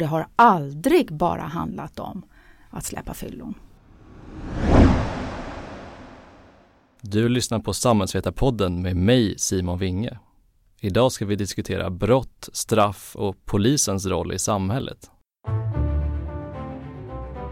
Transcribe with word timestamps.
Det 0.00 0.06
har 0.06 0.26
aldrig 0.36 1.12
bara 1.12 1.42
handlat 1.42 1.98
om 1.98 2.22
att 2.70 2.84
släppa 2.84 3.14
fyllon. 3.14 3.54
Du 7.00 7.28
lyssnar 7.28 7.58
på 7.58 7.72
Samhällsvetarpodden 7.72 8.82
med 8.82 8.96
mig 8.96 9.38
Simon 9.38 9.78
Winge. 9.78 10.18
Idag 10.80 11.12
ska 11.12 11.26
vi 11.26 11.36
diskutera 11.36 11.90
brott, 11.90 12.48
straff 12.52 13.16
och 13.16 13.44
polisens 13.44 14.06
roll 14.06 14.32
i 14.32 14.38
samhället. 14.38 15.10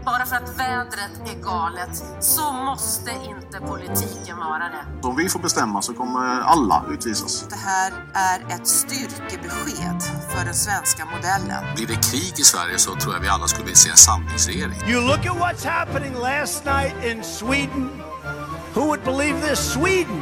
Bara 0.09 0.25
för 0.25 0.35
att 0.35 0.59
vädret 0.59 1.13
är 1.31 1.43
galet 1.43 2.03
så 2.19 2.51
måste 2.53 3.11
inte 3.11 3.67
politiken 3.67 4.37
vara 4.37 4.63
det. 4.73 5.07
Om 5.07 5.15
vi 5.15 5.29
får 5.29 5.39
bestämma 5.39 5.81
så 5.81 5.93
kommer 5.93 6.41
alla 6.41 6.85
utvisas. 6.91 7.47
Det 7.49 7.55
här 7.55 7.93
är 8.13 8.55
ett 8.55 8.67
styrkebesked 8.67 10.01
för 10.29 10.45
den 10.45 10.53
svenska 10.53 11.05
modellen. 11.05 11.75
Blir 11.75 11.87
det 11.87 12.09
krig 12.11 12.33
i 12.39 12.43
Sverige 12.43 12.77
så 12.77 12.95
tror 12.95 13.13
jag 13.13 13.21
vi 13.21 13.27
alla 13.27 13.47
skulle 13.47 13.65
vilja 13.65 13.75
se 13.75 13.89
en 13.89 13.97
samlingsregering. 13.97 14.91
You 14.91 15.01
look 15.07 15.25
at 15.25 15.37
what's 15.37 15.67
happening 15.67 16.13
last 16.13 16.65
night 16.65 16.95
in 17.11 17.23
Sweden. 17.23 17.89
Who 18.73 18.81
would 18.81 19.03
believe 19.03 19.47
this? 19.49 19.73
Sweden! 19.73 20.21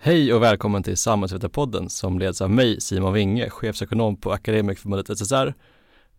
Hej 0.00 0.34
och 0.34 0.42
välkommen 0.42 0.82
till 0.82 0.96
Samhällsvetarpodden 0.96 1.90
som 1.90 2.18
leds 2.18 2.40
av 2.40 2.50
mig 2.50 2.80
Simon 2.80 3.12
Winge, 3.12 3.50
chefsekonom 3.50 4.16
på 4.16 4.32
Akademikerförbundet 4.32 5.18
SSR. 5.18 5.54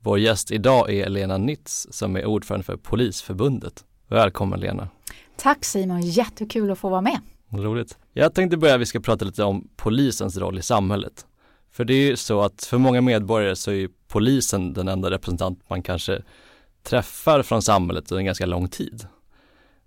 Vår 0.02 0.20
gäst 0.20 0.52
idag 0.52 0.94
är 0.94 1.10
Lena 1.10 1.38
Nitz 1.38 1.88
som 1.92 2.16
är 2.16 2.26
ordförande 2.26 2.64
för 2.64 2.78
Polisförbundet. 2.78 3.86
Välkommen 4.08 4.60
Lena! 4.60 4.90
Tack 5.38 5.66
Simon, 5.66 6.02
jättekul 6.02 6.72
att 6.72 6.80
få 6.80 6.90
vara 6.90 7.02
med. 7.02 7.20
Roligt. 7.50 7.98
Jag 8.14 8.34
tänkte 8.34 8.58
börja, 8.58 8.78
vi 8.78 8.86
ska 8.86 9.00
prata 9.00 9.26
lite 9.26 9.44
om 9.44 9.68
polisens 9.76 10.38
roll 10.38 10.58
i 10.60 10.62
samhället. 10.62 11.26
För 11.72 11.86
det 11.86 11.94
är 11.94 12.10
ju 12.10 12.16
så 12.16 12.42
att 12.42 12.64
för 12.64 12.78
många 12.78 13.02
medborgare 13.02 13.56
så 13.56 13.72
är 13.72 13.90
polisen 14.08 14.74
den 14.74 14.88
enda 14.88 15.12
representant 15.12 15.70
man 15.70 15.82
kanske 15.82 16.22
träffar 16.84 17.44
från 17.44 17.62
samhället 17.62 18.12
under 18.12 18.20
en 18.20 18.26
ganska 18.26 18.46
lång 18.46 18.68
tid. 18.68 19.08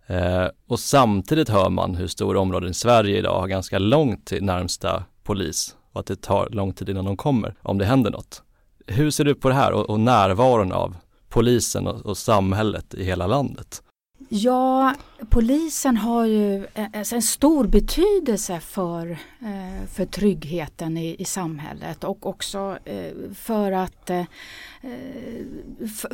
Eh, 0.07 0.47
och 0.67 0.81
samtidigt 0.81 1.49
hör 1.49 1.71
man 1.71 1.95
hur 1.95 2.07
stora 2.07 2.41
områden 2.41 2.71
i 2.71 2.75
Sverige 2.75 3.19
idag 3.19 3.41
har 3.41 3.49
ganska 3.49 3.79
långt 3.79 4.27
till 4.27 4.45
närmsta 4.45 5.05
polis 5.23 5.77
och 5.93 6.01
att 6.01 6.07
det 6.07 6.23
tar 6.23 6.49
lång 6.51 6.73
tid 6.73 6.89
innan 6.89 7.05
de 7.05 7.17
kommer 7.17 7.55
om 7.63 7.79
det 7.79 7.85
händer 7.85 8.11
något. 8.11 8.43
Hur 8.87 9.11
ser 9.11 9.25
du 9.25 9.35
på 9.35 9.49
det 9.49 9.55
här 9.55 9.73
och, 9.73 9.91
och 9.91 10.01
närvaron 10.01 10.73
av 10.73 10.97
polisen 11.29 11.87
och, 11.87 12.07
och 12.07 12.19
samhället 12.19 12.95
i 12.95 13.05
hela 13.05 13.27
landet? 13.27 13.83
Ja, 14.29 14.95
polisen 15.31 15.97
har 15.97 16.25
ju 16.25 16.67
en 16.93 17.23
stor 17.23 17.67
betydelse 17.67 18.61
för, 18.61 19.11
eh, 19.41 19.87
för 19.93 20.05
tryggheten 20.07 20.97
i, 20.97 21.17
i 21.19 21.25
samhället 21.25 22.05
och 22.05 22.27
också 22.27 22.79
eh, 22.85 23.13
för 23.35 23.73
att, 23.73 24.11
eh, 24.11 24.25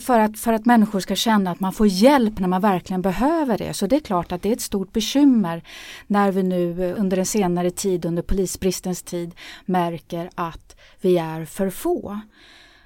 för, 0.01 0.19
att, 0.19 0.39
för 0.39 0.53
att 0.53 0.67
människor 0.67 1.01
ska 1.01 1.15
känna 1.15 1.51
att 1.51 1.61
man 1.61 1.73
får 1.73 1.87
hjälp 1.87 2.39
när 2.39 2.49
man 2.49 2.61
verkligen 2.61 3.03
behöver 3.03 3.59
det. 3.59 3.75
Så 3.75 3.87
det 3.87 3.97
är 3.97 4.01
klart 4.01 4.33
att 4.33 4.43
det 4.43 4.49
är 4.49 4.53
ett 4.53 4.61
stort 4.61 4.93
bekymmer 4.93 5.63
när 6.07 6.33
vi 6.33 6.43
nu 6.43 6.95
under 6.99 7.17
en 7.17 7.27
senare 7.27 7.71
tid, 7.71 8.05
under 8.05 8.23
polisbristens 8.23 9.03
tid, 9.03 9.35
märker 9.65 10.31
att 10.35 10.77
vi 11.01 11.19
är 11.19 11.45
för 11.45 11.71
få. 11.71 12.21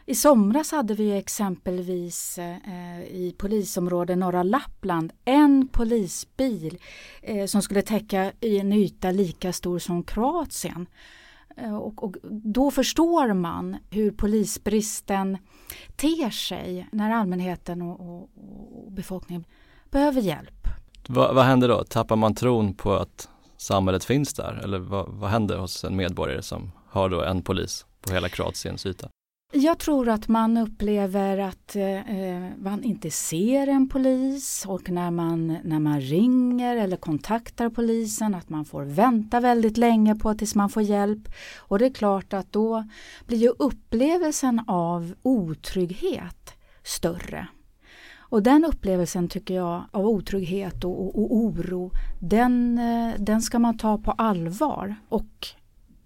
I 0.06 0.14
somras 0.14 0.72
hade 0.72 0.94
vi 0.94 1.16
exempelvis 1.16 2.38
eh, 2.38 3.02
i 3.02 3.34
polisområdet 3.38 4.18
norra 4.18 4.42
Lappland 4.42 5.12
en 5.24 5.68
polisbil 5.68 6.78
eh, 7.22 7.46
som 7.46 7.62
skulle 7.62 7.82
täcka 7.82 8.32
i 8.40 8.58
en 8.58 8.72
yta 8.72 9.10
lika 9.10 9.52
stor 9.52 9.78
som 9.78 10.02
Kroatien. 10.02 10.86
Eh, 11.56 11.76
och, 11.76 12.04
och, 12.04 12.16
då 12.30 12.70
förstår 12.70 13.34
man 13.34 13.76
hur 13.90 14.10
polisbristen 14.10 15.38
ter 15.96 16.30
sig 16.30 16.88
när 16.92 17.10
allmänheten 17.10 17.82
och, 17.82 18.00
och, 18.00 18.30
och 18.86 18.92
befolkningen 18.92 19.44
behöver 19.90 20.20
hjälp. 20.20 20.68
Va, 21.08 21.32
vad 21.32 21.44
händer 21.44 21.68
då? 21.68 21.84
Tappar 21.84 22.16
man 22.16 22.34
tron 22.34 22.74
på 22.74 22.92
att 22.92 23.28
samhället 23.56 24.04
finns 24.04 24.34
där? 24.34 24.60
Eller 24.64 24.78
vad, 24.78 25.08
vad 25.08 25.30
händer 25.30 25.58
hos 25.58 25.84
en 25.84 25.96
medborgare 25.96 26.42
som 26.42 26.72
har 26.88 27.08
då 27.08 27.22
en 27.22 27.42
polis 27.42 27.86
på 28.00 28.14
hela 28.14 28.28
Kroatiens 28.28 28.86
yta? 28.86 29.08
Jag 29.54 29.78
tror 29.78 30.08
att 30.08 30.28
man 30.28 30.56
upplever 30.56 31.38
att 31.38 31.76
eh, 31.76 32.20
eh, 32.20 32.42
man 32.58 32.82
inte 32.82 33.10
ser 33.10 33.66
en 33.66 33.88
polis 33.88 34.64
och 34.66 34.90
när 34.90 35.10
man, 35.10 35.56
när 35.64 35.78
man 35.78 36.00
ringer 36.00 36.76
eller 36.76 36.96
kontaktar 36.96 37.70
polisen 37.70 38.34
att 38.34 38.48
man 38.48 38.64
får 38.64 38.82
vänta 38.82 39.40
väldigt 39.40 39.76
länge 39.76 40.14
på 40.14 40.34
tills 40.34 40.54
man 40.54 40.68
får 40.68 40.82
hjälp. 40.82 41.28
Och 41.58 41.78
det 41.78 41.86
är 41.86 41.92
klart 41.92 42.32
att 42.32 42.52
då 42.52 42.84
blir 43.26 43.38
ju 43.38 43.48
upplevelsen 43.58 44.60
av 44.66 45.14
otrygghet 45.22 46.54
större. 46.82 47.46
Och 48.16 48.42
den 48.42 48.64
upplevelsen 48.64 49.28
tycker 49.28 49.54
jag 49.54 49.84
av 49.90 50.06
otrygghet 50.06 50.84
och, 50.84 51.00
och, 51.00 51.22
och 51.22 51.36
oro 51.36 51.90
den, 52.20 52.78
eh, 52.78 53.14
den 53.18 53.42
ska 53.42 53.58
man 53.58 53.78
ta 53.78 53.98
på 53.98 54.10
allvar. 54.10 54.96
Och 55.08 55.46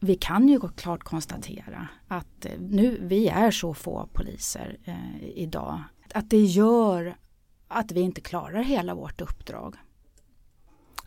vi 0.01 0.15
kan 0.15 0.49
ju 0.49 0.61
klart 0.77 1.05
konstatera 1.05 1.89
att 2.09 2.45
eh, 2.45 2.53
nu, 2.59 2.99
vi 3.01 3.29
är 3.29 3.51
så 3.51 3.75
få 3.75 4.09
poliser 4.13 4.77
eh, 4.85 5.29
idag. 5.35 5.83
Att 6.15 6.31
det 6.31 6.45
gör 6.45 7.17
att 7.69 7.93
vi 7.93 8.01
inte 8.01 8.21
klarar 8.21 8.63
hela 8.63 8.95
vårt 8.95 9.21
uppdrag. 9.21 9.77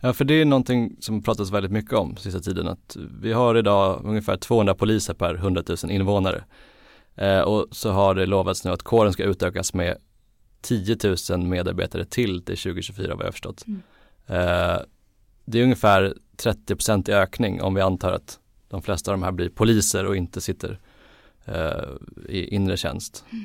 Ja, 0.00 0.12
för 0.12 0.24
det 0.24 0.34
är 0.34 0.44
någonting 0.44 0.96
som 1.00 1.22
pratas 1.22 1.50
väldigt 1.50 1.72
mycket 1.72 1.92
om 1.92 2.16
sista 2.16 2.40
tiden. 2.40 2.68
Att 2.68 2.96
vi 3.20 3.32
har 3.32 3.54
idag 3.54 4.04
ungefär 4.04 4.36
200 4.36 4.74
poliser 4.74 5.14
per 5.14 5.34
100 5.34 5.62
000 5.82 5.92
invånare. 5.92 6.44
Eh, 7.14 7.40
och 7.40 7.66
så 7.70 7.90
har 7.90 8.14
det 8.14 8.26
lovats 8.26 8.64
nu 8.64 8.70
att 8.70 8.82
kåren 8.82 9.12
ska 9.12 9.24
utökas 9.24 9.74
med 9.74 9.96
10 10.60 10.96
000 11.30 11.38
medarbetare 11.46 12.04
till 12.04 12.44
till 12.44 12.56
2024 12.56 13.14
vad 13.14 13.26
jag 13.26 13.32
förstått. 13.32 13.64
Mm. 13.66 13.82
Eh, 14.26 14.78
det 15.44 15.58
är 15.58 15.62
ungefär 15.62 16.14
30% 16.36 17.10
i 17.10 17.12
ökning 17.12 17.62
om 17.62 17.74
vi 17.74 17.80
antar 17.80 18.12
att 18.12 18.39
de 18.70 18.82
flesta 18.82 19.10
av 19.10 19.18
de 19.18 19.22
här 19.22 19.32
blir 19.32 19.48
poliser 19.48 20.06
och 20.06 20.16
inte 20.16 20.40
sitter 20.40 20.78
eh, 21.44 21.84
i 22.28 22.54
inre 22.54 22.76
tjänst. 22.76 23.24
Mm. 23.30 23.44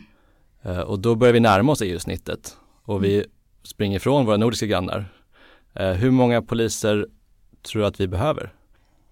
Eh, 0.62 0.84
och 0.84 1.00
då 1.00 1.16
börjar 1.16 1.34
vi 1.34 1.40
närma 1.40 1.72
oss 1.72 1.82
EU-snittet 1.82 2.58
och 2.84 3.04
vi 3.04 3.26
springer 3.64 3.98
ifrån 3.98 4.26
våra 4.26 4.38
nordiska 4.38 4.66
grannar. 4.66 5.06
Eh, 5.74 5.92
hur 5.92 6.12
många 6.12 6.42
poliser 6.42 7.08
tror 7.62 7.82
du 7.82 7.88
att 7.88 8.00
vi 8.00 8.08
behöver? 8.08 8.54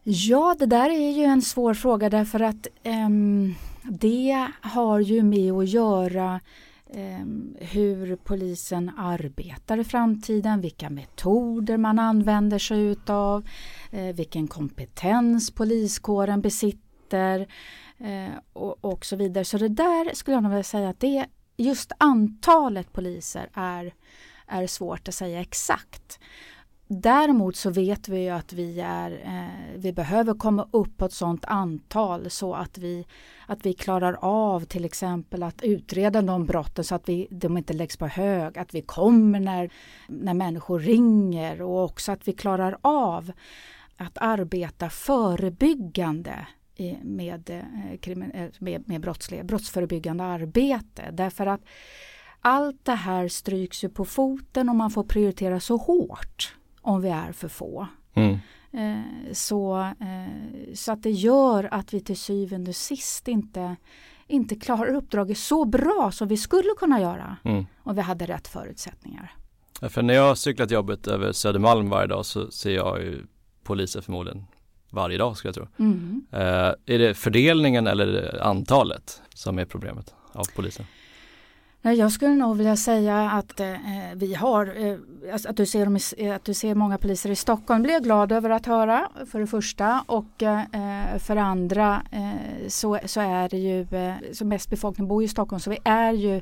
Ja, 0.03 0.55
det 0.59 0.65
där 0.65 0.89
är 0.89 1.11
ju 1.11 1.23
en 1.23 1.41
svår 1.41 1.73
fråga 1.73 2.09
därför 2.09 2.39
att 2.39 2.67
ehm, 2.83 3.55
det 3.83 4.47
har 4.61 4.99
ju 4.99 5.23
med 5.23 5.51
att 5.51 5.69
göra 5.69 6.39
Ehm, 6.89 7.55
hur 7.59 8.15
polisen 8.15 8.91
arbetar 8.97 9.77
i 9.77 9.83
framtiden, 9.83 10.61
vilka 10.61 10.89
metoder 10.89 11.77
man 11.77 11.99
använder 11.99 12.59
sig 12.59 12.81
utav 12.81 13.47
eh, 13.91 14.15
vilken 14.15 14.47
kompetens 14.47 15.51
poliskåren 15.51 16.41
besitter 16.41 17.47
eh, 17.97 18.33
och, 18.53 18.85
och, 18.85 19.05
så 19.05 19.15
vidare. 19.15 19.45
Så 19.45 19.57
det 19.57 19.67
där 19.67 20.15
skulle 20.15 20.35
jag 20.35 20.43
nog 20.43 20.51
vilja 20.51 20.63
säga 20.63 20.89
att 20.89 20.99
det 20.99 21.25
just 21.57 21.91
antalet 21.97 22.93
poliser 22.93 23.49
är, 23.53 23.93
är 24.47 24.67
svårt 24.67 25.07
att 25.07 25.15
säga 25.15 25.41
exakt. 25.41 26.19
Däremot 26.87 27.55
så 27.55 27.69
vet 27.69 28.09
vi 28.09 28.23
ju 28.23 28.29
att 28.29 28.53
vi, 28.53 28.79
är, 28.79 29.11
eh, 29.11 29.79
vi 29.79 29.93
behöver 29.93 30.33
komma 30.33 30.67
upp 30.71 30.97
på 30.97 31.05
ett 31.05 31.13
sådant 31.13 31.45
antal 31.45 32.29
så 32.29 32.53
att 32.53 32.77
vi, 32.77 33.05
att 33.47 33.65
vi 33.65 33.73
klarar 33.73 34.17
av 34.21 34.65
till 34.65 34.85
exempel 34.85 35.43
att 35.43 35.63
utreda 35.63 36.21
de 36.21 36.45
brotten 36.45 36.83
så 36.83 36.95
att 36.95 37.09
vi, 37.09 37.27
de 37.31 37.57
inte 37.57 37.73
läggs 37.73 37.97
på 37.97 38.07
hög. 38.07 38.57
Att 38.57 38.73
vi 38.73 38.81
kommer 38.81 39.39
när, 39.39 39.69
när 40.07 40.33
människor 40.33 40.79
ringer 40.79 41.61
och 41.61 41.83
också 41.83 42.11
att 42.11 42.27
vi 42.27 42.33
klarar 42.33 42.77
av 42.81 43.31
att 43.97 44.17
arbeta 44.17 44.89
förebyggande 44.89 46.47
eh, 46.75 46.91
eh, 46.91 46.97
med, 47.03 47.63
med, 48.59 48.87
med 48.87 49.01
brottslighet, 49.01 49.47
brottsförebyggande 49.47 50.23
arbete. 50.23 51.09
Därför 51.11 51.45
att 51.45 51.61
allt 52.41 52.85
det 52.85 52.95
här 52.95 53.27
stryks 53.27 53.83
ju 53.83 53.89
på 53.89 54.05
foten 54.05 54.69
och 54.69 54.75
man 54.75 54.91
får 54.91 55.03
prioritera 55.03 55.59
så 55.59 55.77
hårt 55.77 56.55
om 56.83 57.01
vi 57.01 57.09
är 57.09 57.31
för 57.31 57.47
få. 57.47 57.87
Mm. 58.13 58.37
Eh, 58.71 59.33
så, 59.33 59.91
så 60.73 60.91
att 60.91 61.03
det 61.03 61.11
gör 61.11 61.69
att 61.71 61.93
vi 61.93 61.99
till 61.99 62.17
syvende 62.17 62.69
och 62.69 62.75
sist 62.75 63.27
inte, 63.27 63.75
inte 64.27 64.55
klarar 64.55 64.95
uppdraget 64.95 65.37
så 65.37 65.65
bra 65.65 66.11
som 66.13 66.27
vi 66.27 66.37
skulle 66.37 66.69
kunna 66.77 67.01
göra 67.01 67.37
mm. 67.43 67.65
om 67.83 67.95
vi 67.95 68.01
hade 68.01 68.25
rätt 68.25 68.47
förutsättningar. 68.47 69.31
Ja, 69.81 69.89
för 69.89 70.01
när 70.01 70.13
jag 70.13 70.37
cyklat 70.37 70.71
jobbet 70.71 71.07
över 71.07 71.31
Södermalm 71.31 71.89
varje 71.89 72.07
dag 72.07 72.25
så 72.25 72.51
ser 72.51 72.75
jag 72.75 73.01
ju 73.01 73.25
poliser 73.63 74.01
förmodligen 74.01 74.45
varje 74.89 75.17
dag 75.17 75.37
skulle 75.37 75.49
jag 75.49 75.55
tro. 75.55 75.67
Mm. 75.85 76.25
Uh, 76.33 76.39
är 76.85 76.99
det 76.99 77.13
fördelningen 77.13 77.87
eller 77.87 78.39
antalet 78.43 79.21
som 79.33 79.59
är 79.59 79.65
problemet 79.65 80.13
av 80.31 80.43
poliser? 80.55 80.85
Nej, 81.85 81.97
jag 81.97 82.11
skulle 82.11 82.33
nog 82.33 82.57
vilja 82.57 82.75
säga 82.75 83.31
att 83.31 83.59
eh, 83.59 83.75
vi 84.15 84.33
har, 84.33 84.85
eh, 84.85 84.97
att, 85.33 85.57
du 85.57 85.65
ser 85.65 85.85
dem 85.85 85.97
i, 86.17 86.29
att 86.29 86.45
du 86.45 86.53
ser 86.53 86.75
många 86.75 86.97
poliser 86.97 87.31
i 87.31 87.35
Stockholm 87.35 87.83
blir 87.83 87.93
jag 87.93 88.03
glad 88.03 88.31
över 88.31 88.49
att 88.49 88.65
höra 88.65 89.09
för 89.31 89.39
det 89.39 89.47
första 89.47 90.03
och 90.07 90.43
eh, 90.43 91.17
för 91.17 91.35
det 91.35 91.41
andra 91.41 92.03
eh, 92.11 92.67
så, 92.67 92.99
så 93.05 93.21
är 93.21 93.49
det 93.49 93.57
ju, 93.57 93.81
eh, 93.81 94.15
så 94.31 94.45
mest 94.45 94.69
befolkning 94.69 95.07
bor 95.07 95.23
i 95.23 95.27
Stockholm 95.27 95.59
så 95.59 95.69
vi 95.69 95.77
är 95.83 96.13
ju 96.13 96.41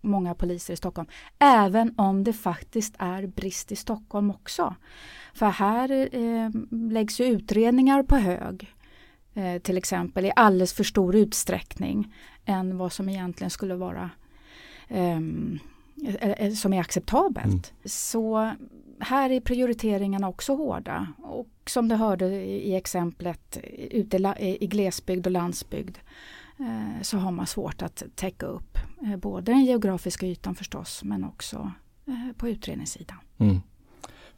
många 0.00 0.34
poliser 0.34 0.74
i 0.74 0.76
Stockholm. 0.76 1.08
Även 1.38 1.94
om 1.96 2.24
det 2.24 2.32
faktiskt 2.32 2.94
är 2.98 3.26
brist 3.26 3.72
i 3.72 3.76
Stockholm 3.76 4.30
också. 4.30 4.74
För 5.34 5.46
här 5.46 6.08
eh, 6.14 6.50
läggs 6.70 7.20
ju 7.20 7.24
utredningar 7.24 8.02
på 8.02 8.16
hög. 8.16 8.74
Eh, 9.34 9.58
till 9.62 9.76
exempel 9.78 10.24
i 10.26 10.32
alldeles 10.36 10.72
för 10.72 10.84
stor 10.84 11.16
utsträckning 11.16 12.14
än 12.44 12.78
vad 12.78 12.92
som 12.92 13.08
egentligen 13.08 13.50
skulle 13.50 13.74
vara 13.74 14.10
eh, 14.90 15.20
eh, 16.20 16.52
som 16.52 16.72
är 16.72 16.80
acceptabelt. 16.80 17.46
Mm. 17.46 17.62
Så 17.84 18.52
här 18.98 19.30
är 19.30 19.40
prioriteringarna 19.40 20.28
också 20.28 20.54
hårda. 20.54 21.06
Och 21.18 21.48
som 21.66 21.88
du 21.88 21.94
hörde 21.94 22.26
i 22.44 22.74
exemplet 22.74 23.58
ute 23.90 24.34
i 24.38 24.66
glesbygd 24.66 25.26
och 25.26 25.32
landsbygd 25.32 25.98
eh, 26.58 27.02
så 27.02 27.18
har 27.18 27.30
man 27.30 27.46
svårt 27.46 27.82
att 27.82 28.02
täcka 28.14 28.46
upp 28.46 28.78
både 29.18 29.52
den 29.52 29.64
geografiska 29.64 30.26
ytan 30.26 30.54
förstås 30.54 31.04
men 31.04 31.24
också 31.24 31.72
på 32.36 32.48
utredningssidan. 32.48 33.16
Mm. 33.38 33.60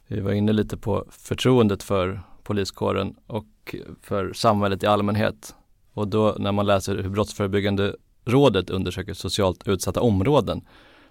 Vi 0.07 0.19
var 0.19 0.31
inne 0.31 0.53
lite 0.53 0.77
på 0.77 1.05
förtroendet 1.09 1.83
för 1.83 2.21
poliskåren 2.43 3.15
och 3.27 3.75
för 4.01 4.33
samhället 4.33 4.83
i 4.83 4.85
allmänhet. 4.85 5.55
Och 5.93 6.07
då 6.07 6.35
när 6.39 6.51
man 6.51 6.65
läser 6.65 6.95
hur 6.97 7.09
Brottsförebyggande 7.09 7.95
rådet 8.25 8.69
undersöker 8.69 9.13
socialt 9.13 9.67
utsatta 9.67 10.01
områden 10.01 10.61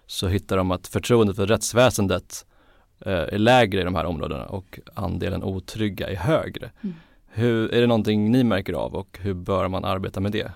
så 0.07 0.29
hittar 0.29 0.57
de 0.57 0.71
att 0.71 0.87
förtroendet 0.87 1.37
för 1.37 1.47
rättsväsendet 1.47 2.47
eh, 3.07 3.13
är 3.13 3.39
lägre 3.39 3.81
i 3.81 3.85
de 3.85 3.95
här 3.95 4.05
områdena 4.05 4.47
och 4.47 4.81
andelen 4.95 5.43
otrygga 5.43 6.09
är 6.09 6.17
högre. 6.17 6.71
Mm. 6.81 6.97
Hur, 7.27 7.75
är 7.75 7.81
det 7.81 7.87
någonting 7.87 8.31
ni 8.31 8.45
märker 8.45 8.73
av 8.73 8.95
och 8.95 9.19
hur 9.23 9.35
bör 9.35 9.69
man 9.69 9.85
arbeta 9.85 10.21
med 10.21 10.33
det? 10.33 10.53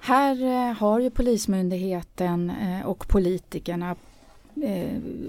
Här 0.00 0.42
eh, 0.42 0.76
har 0.76 1.00
ju 1.00 1.10
Polismyndigheten 1.10 2.50
eh, 2.50 2.86
och 2.86 3.08
politikerna 3.08 3.96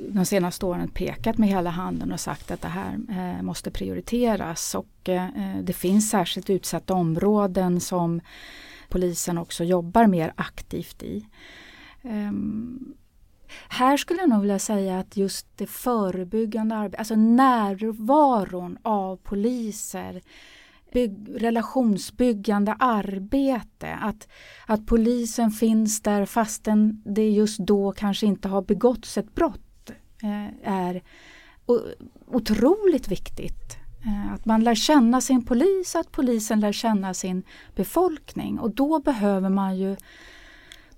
de 0.07 0.25
senaste 0.25 0.65
åren 0.65 0.87
pekat 0.87 1.37
med 1.37 1.49
hela 1.49 1.69
handen 1.69 2.11
och 2.11 2.19
sagt 2.19 2.51
att 2.51 2.61
det 2.61 2.67
här 2.67 2.97
måste 3.41 3.71
prioriteras 3.71 4.75
och 4.75 5.09
det 5.61 5.73
finns 5.73 6.09
särskilt 6.09 6.49
utsatta 6.49 6.93
områden 6.93 7.79
som 7.79 8.21
polisen 8.89 9.37
också 9.37 9.63
jobbar 9.63 10.07
mer 10.07 10.33
aktivt 10.35 11.03
i. 11.03 11.25
Um, 12.01 12.95
här 13.69 13.97
skulle 13.97 14.19
jag 14.19 14.29
nog 14.29 14.41
vilja 14.41 14.59
säga 14.59 14.99
att 14.99 15.17
just 15.17 15.47
det 15.55 15.67
förebyggande 15.67 16.75
arbetet, 16.75 16.99
alltså 16.99 17.15
närvaron 17.15 18.77
av 18.81 19.17
poliser, 19.17 20.21
bygg, 20.93 21.27
relationsbyggande 21.43 22.75
arbete, 22.79 23.93
att, 24.01 24.27
att 24.67 24.85
polisen 24.85 25.51
finns 25.51 26.01
där 26.01 26.25
fastän 26.25 27.01
det 27.05 27.29
just 27.29 27.59
då 27.59 27.91
kanske 27.91 28.25
inte 28.25 28.47
har 28.47 28.61
begåtts 28.61 29.17
ett 29.17 29.35
brott 29.35 29.89
eh, 30.23 30.69
är 30.71 31.03
otroligt 32.27 33.07
viktigt. 33.07 33.84
Eh, 34.05 34.33
att 34.33 34.45
man 34.45 34.63
lär 34.63 34.75
känna 34.75 35.21
sin 35.21 35.45
polis, 35.45 35.95
att 35.95 36.11
polisen 36.11 36.59
lär 36.59 36.71
känna 36.71 37.13
sin 37.13 37.43
befolkning 37.75 38.59
och 38.59 38.71
då 38.71 38.99
behöver 38.99 39.49
man 39.49 39.77
ju 39.77 39.95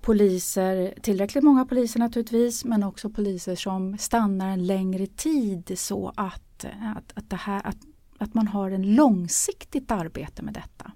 poliser, 0.00 0.94
tillräckligt 1.00 1.44
många 1.44 1.64
poliser 1.64 2.00
naturligtvis, 2.00 2.64
men 2.64 2.82
också 2.82 3.10
poliser 3.10 3.56
som 3.56 3.98
stannar 3.98 4.48
en 4.48 4.66
längre 4.66 5.06
tid 5.06 5.78
så 5.78 6.12
att, 6.16 6.64
att, 6.96 7.12
att, 7.14 7.30
det 7.30 7.36
här, 7.36 7.66
att, 7.66 7.78
att 8.18 8.34
man 8.34 8.48
har 8.48 8.70
en 8.70 8.94
långsiktigt 8.94 9.90
arbete 9.90 10.42
med 10.42 10.54
detta. 10.54 10.92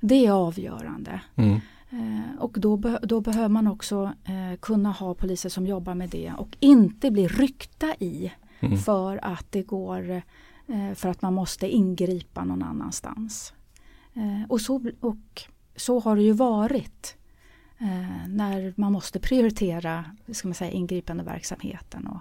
Det 0.00 0.26
är 0.26 0.32
avgörande. 0.32 1.20
Mm. 1.34 1.60
Eh, 1.90 2.38
och 2.38 2.56
då, 2.60 2.76
be 2.76 2.98
då 3.02 3.20
behöver 3.20 3.48
man 3.48 3.66
också 3.66 4.12
eh, 4.24 4.58
kunna 4.60 4.92
ha 4.92 5.14
poliser 5.14 5.48
som 5.48 5.66
jobbar 5.66 5.94
med 5.94 6.10
det 6.10 6.32
och 6.38 6.56
inte 6.60 7.10
bli 7.10 7.28
ryckta 7.28 7.94
i 7.94 8.32
mm. 8.60 8.78
för 8.78 9.24
att 9.24 9.46
det 9.50 9.62
går 9.62 10.10
Eh, 10.12 10.22
för 10.94 11.08
att 11.08 11.22
man 11.22 11.34
måste 11.34 11.68
ingripa 11.68 12.44
någon 12.44 12.62
annanstans. 12.62 13.52
Eh, 14.18 14.48
och 14.48 14.60
så, 14.60 14.90
och 15.00 15.42
så 15.76 16.00
har 16.00 16.16
det 16.16 16.22
ju 16.22 16.32
varit 16.32 17.16
eh, 17.78 18.28
när 18.28 18.74
man 18.76 18.92
måste 18.92 19.20
prioritera 19.20 20.04
ska 20.32 20.48
man 20.48 20.54
säga, 20.54 20.70
ingripande 20.70 21.24
verksamheten 21.24 22.06
och, 22.06 22.20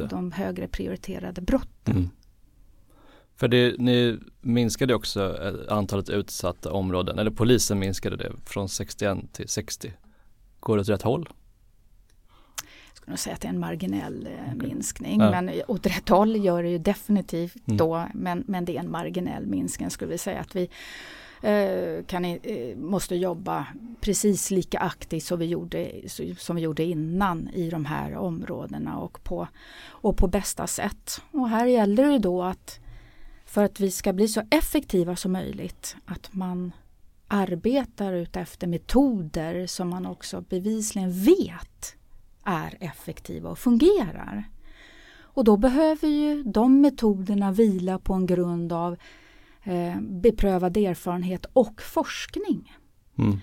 och 0.00 0.08
de 0.08 0.32
högre 0.32 0.68
prioriterade 0.68 1.40
brotten. 1.40 1.96
Mm. 1.96 2.08
För 3.36 3.48
det, 3.48 3.74
ni 3.78 4.18
minskade 4.40 4.94
också 4.94 5.38
antalet 5.68 6.08
utsatta 6.08 6.72
områden, 6.72 7.18
eller 7.18 7.30
polisen 7.30 7.78
minskade 7.78 8.16
det 8.16 8.32
från 8.44 8.68
61 8.68 9.18
till 9.32 9.48
60. 9.48 9.92
Går 10.60 10.76
det 10.76 10.80
åt 10.80 10.88
rätt 10.88 11.02
håll? 11.02 11.28
Skulle 13.04 13.12
nog 13.12 13.18
säga 13.18 13.34
att 13.34 13.40
det 13.40 13.48
är 13.48 13.52
en 13.52 13.60
marginell 13.60 14.26
eh, 14.26 14.54
minskning. 14.54 15.20
Ja. 15.20 15.30
Men 15.30 15.62
åt 15.68 15.86
rätt 15.86 16.08
håll 16.08 16.36
gör 16.36 16.62
det 16.62 16.68
ju 16.68 16.78
definitivt 16.78 17.68
mm. 17.68 17.76
då. 17.76 18.06
Men, 18.14 18.44
men 18.46 18.64
det 18.64 18.76
är 18.76 18.80
en 18.80 18.90
marginell 18.90 19.46
minskning 19.46 19.90
skulle 19.90 20.10
vi 20.10 20.18
säga 20.18 20.40
att 20.40 20.56
vi 20.56 20.68
eh, 21.42 22.04
kan, 22.06 22.24
eh, 22.24 22.76
måste 22.76 23.16
jobba 23.16 23.66
precis 24.00 24.50
lika 24.50 24.78
aktivt 24.78 25.22
som 25.22 25.38
vi, 25.38 25.46
gjorde, 25.46 25.90
som 26.38 26.56
vi 26.56 26.62
gjorde 26.62 26.84
innan 26.84 27.48
i 27.48 27.70
de 27.70 27.84
här 27.84 28.16
områdena 28.16 28.98
och 28.98 29.24
på, 29.24 29.48
och 29.86 30.16
på 30.16 30.26
bästa 30.26 30.66
sätt. 30.66 31.20
Och 31.30 31.48
här 31.48 31.66
gäller 31.66 32.10
det 32.10 32.18
då 32.18 32.42
att 32.42 32.78
för 33.46 33.64
att 33.64 33.80
vi 33.80 33.90
ska 33.90 34.12
bli 34.12 34.28
så 34.28 34.42
effektiva 34.50 35.16
som 35.16 35.32
möjligt 35.32 35.96
att 36.04 36.34
man 36.34 36.72
arbetar 37.28 38.12
utefter 38.12 38.66
metoder 38.66 39.66
som 39.66 39.88
man 39.88 40.06
också 40.06 40.40
bevisligen 40.40 41.12
vet 41.12 41.96
är 42.44 42.76
effektiva 42.80 43.50
och 43.50 43.58
fungerar. 43.58 44.44
Och 45.34 45.44
då 45.44 45.56
behöver 45.56 46.08
ju 46.08 46.42
de 46.42 46.80
metoderna 46.80 47.52
vila 47.52 47.98
på 47.98 48.14
en 48.14 48.26
grund 48.26 48.72
av 48.72 48.96
eh, 49.62 50.00
beprövad 50.00 50.76
erfarenhet 50.76 51.46
och 51.52 51.82
forskning. 51.82 52.72
Mm. 53.18 53.40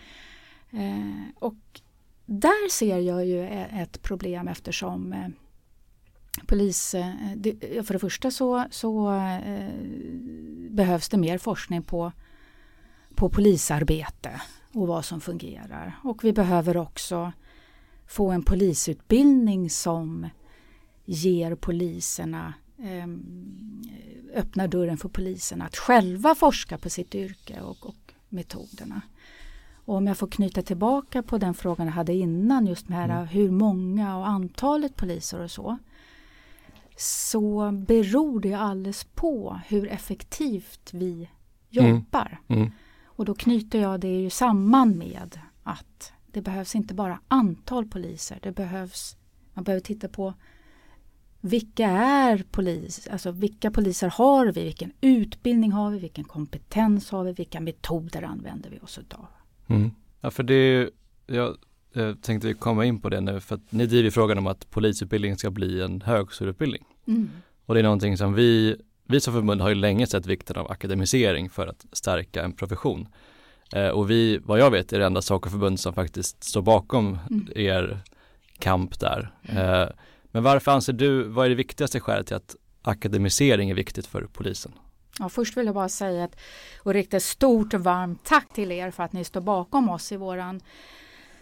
Eh, 0.72 1.26
och 1.40 1.82
där 2.26 2.70
ser 2.70 2.98
jag 2.98 3.26
ju 3.26 3.48
ett 3.48 4.02
problem 4.02 4.48
eftersom 4.48 5.14
eh, 5.14 5.28
polis, 6.46 6.94
eh, 6.94 7.12
det, 7.36 7.88
för 7.88 7.94
det 7.94 8.00
första 8.00 8.32
så, 8.32 8.66
så 8.72 9.14
eh, 9.16 9.74
behövs 10.70 11.10
det 11.10 11.18
mer 11.18 11.38
forskning 11.38 11.84
på, 11.84 12.12
på 13.16 13.30
polisarbete 13.30 14.42
och 14.74 14.88
vad 14.88 15.06
som 15.06 15.22
fungerar. 15.22 16.00
Och 16.04 16.24
vi 16.24 16.34
behöver 16.34 16.78
också 16.78 17.32
få 18.12 18.32
en 18.32 18.44
polisutbildning 18.44 19.70
som 19.70 20.28
ger 21.06 21.56
poliserna 21.56 22.54
eh, 22.78 23.08
öppnar 24.36 24.68
dörren 24.68 24.98
för 24.98 25.10
poliserna 25.10 25.66
att 25.66 25.78
själva 25.78 26.36
forska 26.36 26.78
på 26.78 26.90
sitt 26.90 27.16
yrke 27.16 27.62
och, 27.62 27.86
och, 27.86 28.14
metoderna. 28.30 29.02
Och 29.86 29.96
om 29.96 30.08
jag 30.08 30.18
får 30.18 30.28
knyta 30.28 30.62
tillbaka 30.62 31.24
på 31.24 31.38
den 31.38 31.54
frågan 31.54 31.88
jag 31.88 31.94
hade 31.94 32.14
innan 32.14 32.68
just 32.68 32.90
med 32.90 33.12
mm. 33.12 33.28
hur 33.28 33.52
många 33.52 34.18
och 34.18 34.28
antalet 34.28 34.96
poliser 34.96 35.40
och 35.40 35.52
så. 35.52 35.78
Så 36.98 37.72
beror 37.72 38.40
det 38.40 38.54
alldeles 38.54 39.04
på 39.04 39.60
hur 39.68 39.88
effektivt 39.88 40.94
vi 40.94 41.30
jobbar. 41.70 42.40
Mm. 42.48 42.62
Mm. 42.62 42.72
Och 43.06 43.26
då 43.26 43.36
knyter 43.36 43.82
jag 43.82 44.00
det 44.00 44.22
ju 44.22 44.30
samman 44.30 44.98
med 44.98 45.40
att 45.64 46.14
det 46.32 46.42
behövs 46.42 46.76
inte 46.76 46.94
bara 46.94 47.20
antal 47.28 47.86
poliser, 47.86 48.40
det 48.42 48.52
behövs, 48.52 49.18
man 49.54 49.64
behöver 49.64 49.82
titta 49.82 50.08
på 50.08 50.34
vilka 51.42 51.88
är 51.88 52.44
polis, 52.52 53.08
alltså 53.08 53.32
vilka 53.32 53.72
poliser 53.72 54.10
har 54.10 54.52
vi, 54.52 54.64
vilken 54.64 54.92
utbildning 55.02 55.72
har 55.72 55.92
vi, 55.92 56.00
vilken 56.00 56.24
kompetens 56.24 57.12
har 57.12 57.24
vi, 57.24 57.34
vilka 57.34 57.60
metoder 57.60 58.24
använder 58.24 58.70
vi 58.70 58.80
oss 58.80 58.98
utav. 58.98 59.26
Mm. 59.68 59.92
Ja 60.22 60.32
för 60.32 60.44
det, 60.44 60.90
jag, 61.28 61.58
jag 61.94 62.22
tänkte 62.22 62.54
komma 62.54 62.86
in 62.86 63.02
på 63.02 63.10
det 63.10 63.22
nu 63.22 63.40
för 63.40 63.56
att 63.56 63.72
ni 63.72 63.86
driver 63.86 64.10
frågan 64.10 64.38
om 64.38 64.48
att 64.48 64.70
polisutbildningen 64.70 65.38
ska 65.38 65.52
bli 65.52 65.82
en 65.82 66.02
högskoleutbildning. 66.02 66.86
Mm. 67.08 67.30
Och 67.66 67.74
det 67.74 67.82
är 67.82 67.84
någonting 67.84 68.18
som 68.18 68.34
vi, 68.34 68.76
vi 69.06 69.22
som 69.22 69.34
förbund 69.34 69.62
har 69.62 69.70
ju 69.70 69.76
länge 69.76 70.08
sett 70.08 70.26
vikten 70.26 70.58
av 70.58 70.72
akademisering 70.72 71.50
för 71.50 71.68
att 71.68 71.86
stärka 71.92 72.44
en 72.44 72.54
profession. 72.54 73.08
Eh, 73.74 73.88
och 73.90 74.10
vi, 74.10 74.38
vad 74.38 74.60
jag 74.60 74.72
vet, 74.72 74.94
är 74.94 75.00
det 75.00 75.06
enda 75.06 75.22
Sacoförbund 75.22 75.80
som 75.80 75.94
faktiskt 75.94 76.44
står 76.44 76.62
bakom 76.62 77.20
mm. 77.30 77.48
er 77.56 78.00
kamp 78.60 79.00
där. 79.00 79.32
Mm. 79.44 79.90
men 80.32 80.44
varför 80.44 80.72
anser 80.72 80.94
du, 80.94 81.24
vad 81.24 81.46
är 81.46 81.50
det 81.50 81.56
viktigaste 81.56 82.00
skälet 82.00 82.28
till 82.28 82.36
att 82.36 82.56
akademisering 82.82 83.70
är 83.70 83.76
viktigt 83.76 84.08
för 84.08 84.28
polisen? 84.34 84.72
Ja, 85.20 85.30
först 85.30 85.58
vill 85.58 85.66
jag 85.66 85.76
bara 85.76 85.90
säga 85.90 86.24
att, 86.24 86.36
och 86.84 86.94
rikta 86.94 87.18
ett 87.18 87.24
stort 87.24 87.74
och 87.74 87.84
varmt 87.84 88.24
tack 88.24 88.54
till 88.54 88.72
er 88.72 88.92
för 88.92 89.04
att 89.04 89.14
ni 89.14 89.24
står 89.24 89.42
bakom 89.42 89.90
oss 89.90 90.12
i 90.12 90.18
våran 90.18 90.62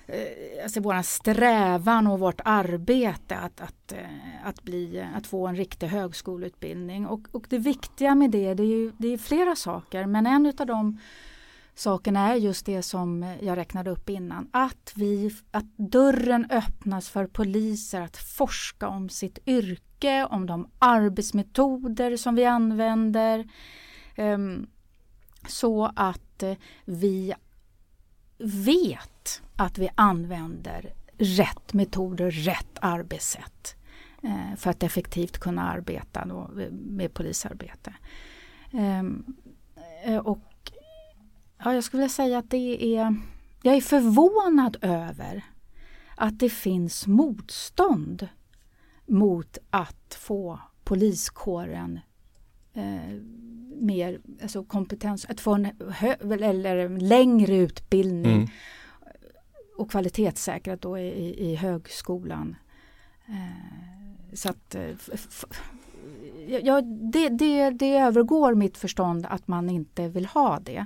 eh, 0.08 0.64
alltså 0.64 0.80
våran 0.80 1.04
strävan 1.04 2.08
och 2.08 2.20
vårt 2.20 2.42
arbete 2.46 3.38
att, 3.38 3.62
att, 3.62 3.92
eh, 3.92 4.48
att, 4.48 4.64
bli, 4.64 5.06
att 5.16 5.28
få 5.28 5.48
en 5.48 5.56
riktig 5.56 5.88
högskoleutbildning. 5.88 7.08
Och, 7.08 7.22
och 7.32 7.46
det 7.50 7.58
viktiga 7.58 8.16
med 8.16 8.32
det, 8.32 8.54
det 8.54 8.64
är 8.64 8.68
ju 8.68 8.92
det 8.98 9.14
är 9.14 9.18
flera 9.18 9.56
saker 9.56 10.06
men 10.06 10.26
en 10.26 10.54
av 10.60 10.66
de 10.66 10.98
sakerna 11.80 12.30
är 12.30 12.36
just 12.36 12.66
det 12.66 12.82
som 12.82 13.36
jag 13.42 13.58
räknade 13.58 13.90
upp 13.90 14.10
innan. 14.10 14.50
Att, 14.52 14.94
vi, 14.96 15.36
att 15.52 15.78
dörren 15.78 16.48
öppnas 16.52 17.10
för 17.10 17.28
poliser 17.28 18.02
att 18.02 18.18
forska 18.18 18.88
om 18.88 19.10
sitt 19.10 19.40
yrke, 19.46 20.26
om 20.26 20.46
de 20.46 20.68
arbetsmetoder 20.80 22.18
som 22.18 22.36
vi 22.36 22.46
använder. 22.46 23.50
Um, 24.18 24.68
så 25.48 25.92
att 25.96 26.44
eh, 26.44 26.58
vi 26.86 27.34
vet 28.38 29.42
att 29.56 29.78
vi 29.78 29.90
använder 29.96 30.94
rätt 31.18 31.74
metoder, 31.74 32.32
rätt 32.32 32.78
arbetssätt 32.82 33.76
eh, 34.24 34.56
för 34.58 34.70
att 34.70 34.84
effektivt 34.84 35.38
kunna 35.38 35.72
arbeta 35.72 36.26
då, 36.26 36.62
eh, 36.62 36.72
med 36.72 37.14
polisarbete. 37.14 37.94
Ehm, 38.72 39.24
och 40.24 40.49
Ja, 41.64 41.74
jag 41.74 41.84
skulle 41.84 42.02
vilja 42.02 42.10
säga 42.10 42.38
att 42.38 42.50
det 42.50 42.96
är... 42.98 43.16
Jag 43.64 43.76
är 43.76 43.82
förvånad 43.82 44.78
över 44.82 45.44
att 46.16 46.40
det 46.40 46.50
finns 46.50 47.08
motstånd 47.08 48.28
mot 49.06 49.58
att 49.70 50.18
få 50.20 50.60
poliskåren 50.84 52.00
eh, 52.74 53.22
mer 53.76 54.20
alltså 54.42 54.64
kompetens, 54.64 55.26
att 55.26 55.40
få 55.40 55.54
en 55.54 55.68
hö, 55.90 56.16
eller 56.22 57.00
längre 57.00 57.56
utbildning 57.56 58.36
mm. 58.36 58.50
och 59.78 59.92
kvalitetssäkrat 59.92 60.82
då 60.82 60.98
i, 60.98 61.52
i 61.52 61.56
högskolan. 61.56 62.56
Eh, 63.26 64.34
så 64.34 64.50
att 64.50 64.76
eh, 64.76 64.90
ja, 66.48 66.82
det, 66.82 67.30
det, 67.30 67.70
det 67.70 67.98
övergår 67.98 68.56
mitt 68.56 68.78
förstånd 68.78 69.26
att 69.30 69.48
man 69.48 69.70
inte 69.70 70.08
vill 70.08 70.26
ha 70.26 70.60
det. 70.60 70.86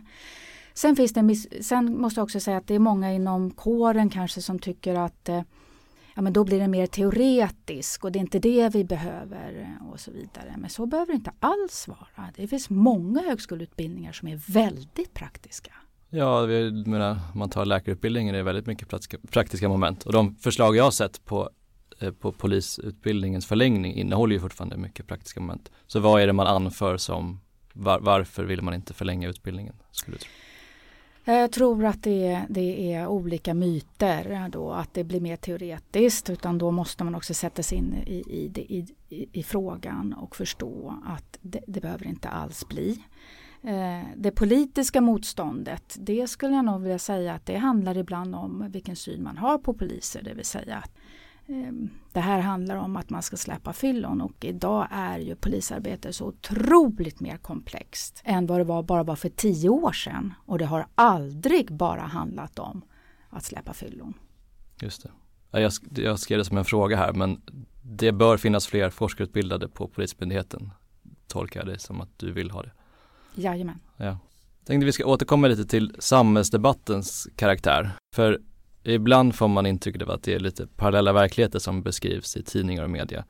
Sen, 0.73 0.95
finns 0.95 1.13
det, 1.13 1.35
sen 1.63 2.01
måste 2.01 2.19
jag 2.19 2.23
också 2.23 2.39
säga 2.39 2.57
att 2.57 2.67
det 2.67 2.75
är 2.75 2.79
många 2.79 3.13
inom 3.13 3.51
kåren 3.51 4.09
kanske 4.09 4.41
som 4.41 4.59
tycker 4.59 4.95
att 4.95 5.29
eh, 5.29 5.41
ja, 6.15 6.21
men 6.21 6.33
då 6.33 6.43
blir 6.43 6.59
det 6.59 6.67
mer 6.67 6.87
teoretisk 6.87 8.03
och 8.03 8.11
det 8.11 8.19
är 8.19 8.21
inte 8.21 8.39
det 8.39 8.69
vi 8.73 8.83
behöver 8.83 9.77
eh, 9.81 9.91
och 9.91 9.99
så 9.99 10.11
vidare. 10.11 10.55
Men 10.57 10.69
så 10.69 10.85
behöver 10.85 11.13
det 11.13 11.15
inte 11.15 11.33
alls 11.39 11.87
vara. 11.87 12.29
Det 12.35 12.47
finns 12.47 12.69
många 12.69 13.21
högskoleutbildningar 13.21 14.11
som 14.11 14.27
är 14.27 14.41
väldigt 14.47 15.13
praktiska. 15.13 15.73
Ja, 16.09 16.41
vi 16.41 16.71
menar, 16.71 17.19
man 17.35 17.49
tar 17.49 17.65
läkarutbildningen, 17.65 18.33
det 18.33 18.39
är 18.39 18.43
väldigt 18.43 18.65
mycket 18.65 18.89
praktiska, 18.89 19.17
praktiska 19.31 19.69
moment. 19.69 20.03
Och 20.03 20.13
de 20.13 20.35
förslag 20.35 20.75
jag 20.75 20.83
har 20.83 20.91
sett 20.91 21.25
på, 21.25 21.49
eh, 21.99 22.11
på 22.11 22.31
polisutbildningens 22.31 23.45
förlängning 23.45 23.95
innehåller 23.95 24.33
ju 24.33 24.39
fortfarande 24.39 24.77
mycket 24.77 25.07
praktiska 25.07 25.39
moment. 25.39 25.71
Så 25.87 25.99
vad 25.99 26.21
är 26.21 26.27
det 26.27 26.33
man 26.33 26.47
anför 26.47 26.97
som 26.97 27.39
var, 27.73 27.99
varför 27.99 28.43
vill 28.43 28.61
man 28.61 28.73
inte 28.73 28.93
förlänga 28.93 29.29
utbildningen? 29.29 29.75
Skulle 29.91 30.17
du 30.17 30.19
tro? 30.19 30.29
Jag 31.25 31.51
tror 31.51 31.85
att 31.85 32.03
det 32.03 32.27
är, 32.27 32.45
det 32.49 32.93
är 32.93 33.07
olika 33.07 33.53
myter 33.53 34.49
då, 34.49 34.71
att 34.71 34.93
det 34.93 35.03
blir 35.03 35.21
mer 35.21 35.35
teoretiskt 35.35 36.29
utan 36.29 36.57
då 36.57 36.71
måste 36.71 37.03
man 37.03 37.15
också 37.15 37.33
sätta 37.33 37.63
sig 37.63 37.77
in 37.77 37.93
i, 37.93 38.15
i, 38.15 38.85
i, 39.09 39.29
i 39.39 39.43
frågan 39.43 40.13
och 40.13 40.35
förstå 40.35 41.01
att 41.05 41.37
det, 41.41 41.59
det 41.67 41.81
behöver 41.81 42.07
inte 42.07 42.29
alls 42.29 42.67
bli. 42.67 43.03
Eh, 43.61 44.07
det 44.15 44.31
politiska 44.31 45.01
motståndet, 45.01 45.95
det 45.99 46.27
skulle 46.27 46.55
jag 46.55 46.65
nog 46.65 46.81
vilja 46.81 46.99
säga 46.99 47.33
att 47.33 47.45
det 47.45 47.57
handlar 47.57 47.97
ibland 47.97 48.35
om 48.35 48.65
vilken 48.71 48.95
syn 48.95 49.23
man 49.23 49.37
har 49.37 49.57
på 49.57 49.73
poliser, 49.73 50.21
det 50.23 50.33
vill 50.33 50.45
säga 50.45 50.77
att 50.77 50.91
det 52.11 52.19
här 52.19 52.39
handlar 52.39 52.75
om 52.75 52.95
att 52.95 53.09
man 53.09 53.21
ska 53.21 53.37
släppa 53.37 53.73
fyllon 53.73 54.21
och 54.21 54.45
idag 54.45 54.87
är 54.91 55.19
ju 55.19 55.35
polisarbete 55.35 56.13
så 56.13 56.25
otroligt 56.25 57.19
mer 57.19 57.37
komplext 57.37 58.21
än 58.23 58.45
vad 58.45 58.59
det 58.59 58.63
var 58.63 58.83
bara 58.83 59.03
var 59.03 59.15
för 59.15 59.29
tio 59.29 59.69
år 59.69 59.91
sedan. 59.91 60.33
Och 60.45 60.57
det 60.57 60.65
har 60.65 60.85
aldrig 60.95 61.73
bara 61.73 62.01
handlat 62.01 62.59
om 62.59 62.81
att 63.29 63.43
släppa 63.43 63.73
fyllon. 63.73 64.13
Just 64.81 65.03
det. 65.03 65.11
Jag, 65.59 65.71
jag 65.95 66.19
skrev 66.19 66.37
det 66.37 66.45
som 66.45 66.57
en 66.57 66.65
fråga 66.65 66.97
här 66.97 67.13
men 67.13 67.41
det 67.81 68.11
bör 68.11 68.37
finnas 68.37 68.67
fler 68.67 68.89
forskarutbildade 68.89 69.67
på 69.67 69.87
Polismyndigheten. 69.87 70.69
Tolkar 71.27 71.59
jag 71.59 71.67
det 71.67 71.79
som 71.79 72.01
att 72.01 72.19
du 72.19 72.31
vill 72.31 72.51
ha 72.51 72.61
det? 72.61 72.71
Jajamän. 73.35 73.79
Ja. 73.97 74.17
Tänkte 74.65 74.85
vi 74.85 74.91
ska 74.91 75.05
återkomma 75.05 75.47
lite 75.47 75.65
till 75.65 75.95
samhällsdebattens 75.99 77.27
karaktär. 77.35 77.91
För 78.15 78.41
ibland 78.83 79.35
får 79.35 79.47
man 79.47 79.65
intrycket 79.65 80.01
av 80.01 80.11
att 80.11 80.23
det 80.23 80.33
är 80.33 80.39
lite 80.39 80.67
parallella 80.67 81.13
verkligheter 81.13 81.59
som 81.59 81.81
beskrivs 81.81 82.37
i 82.37 82.43
tidningar 82.43 82.83
och 82.83 82.89
media. 82.89 83.25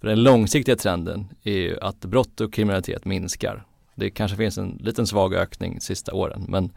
För 0.00 0.08
den 0.08 0.22
långsiktiga 0.22 0.76
trenden 0.76 1.28
är 1.42 1.52
ju 1.52 1.80
att 1.80 2.00
brott 2.00 2.40
och 2.40 2.52
kriminalitet 2.52 3.04
minskar. 3.04 3.66
Det 3.94 4.10
kanske 4.10 4.36
finns 4.36 4.58
en 4.58 4.78
liten 4.80 5.06
svag 5.06 5.34
ökning 5.34 5.74
de 5.74 5.80
sista 5.80 6.14
åren 6.14 6.44
men 6.48 6.72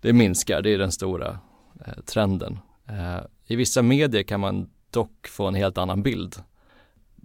det 0.00 0.12
minskar, 0.12 0.62
det 0.62 0.70
är 0.70 0.78
den 0.78 0.92
stora 0.92 1.38
eh, 1.86 2.02
trenden. 2.06 2.58
Eh, 2.88 3.18
I 3.46 3.56
vissa 3.56 3.82
medier 3.82 4.22
kan 4.22 4.40
man 4.40 4.70
dock 4.90 5.28
få 5.28 5.46
en 5.46 5.54
helt 5.54 5.78
annan 5.78 6.02
bild. 6.02 6.36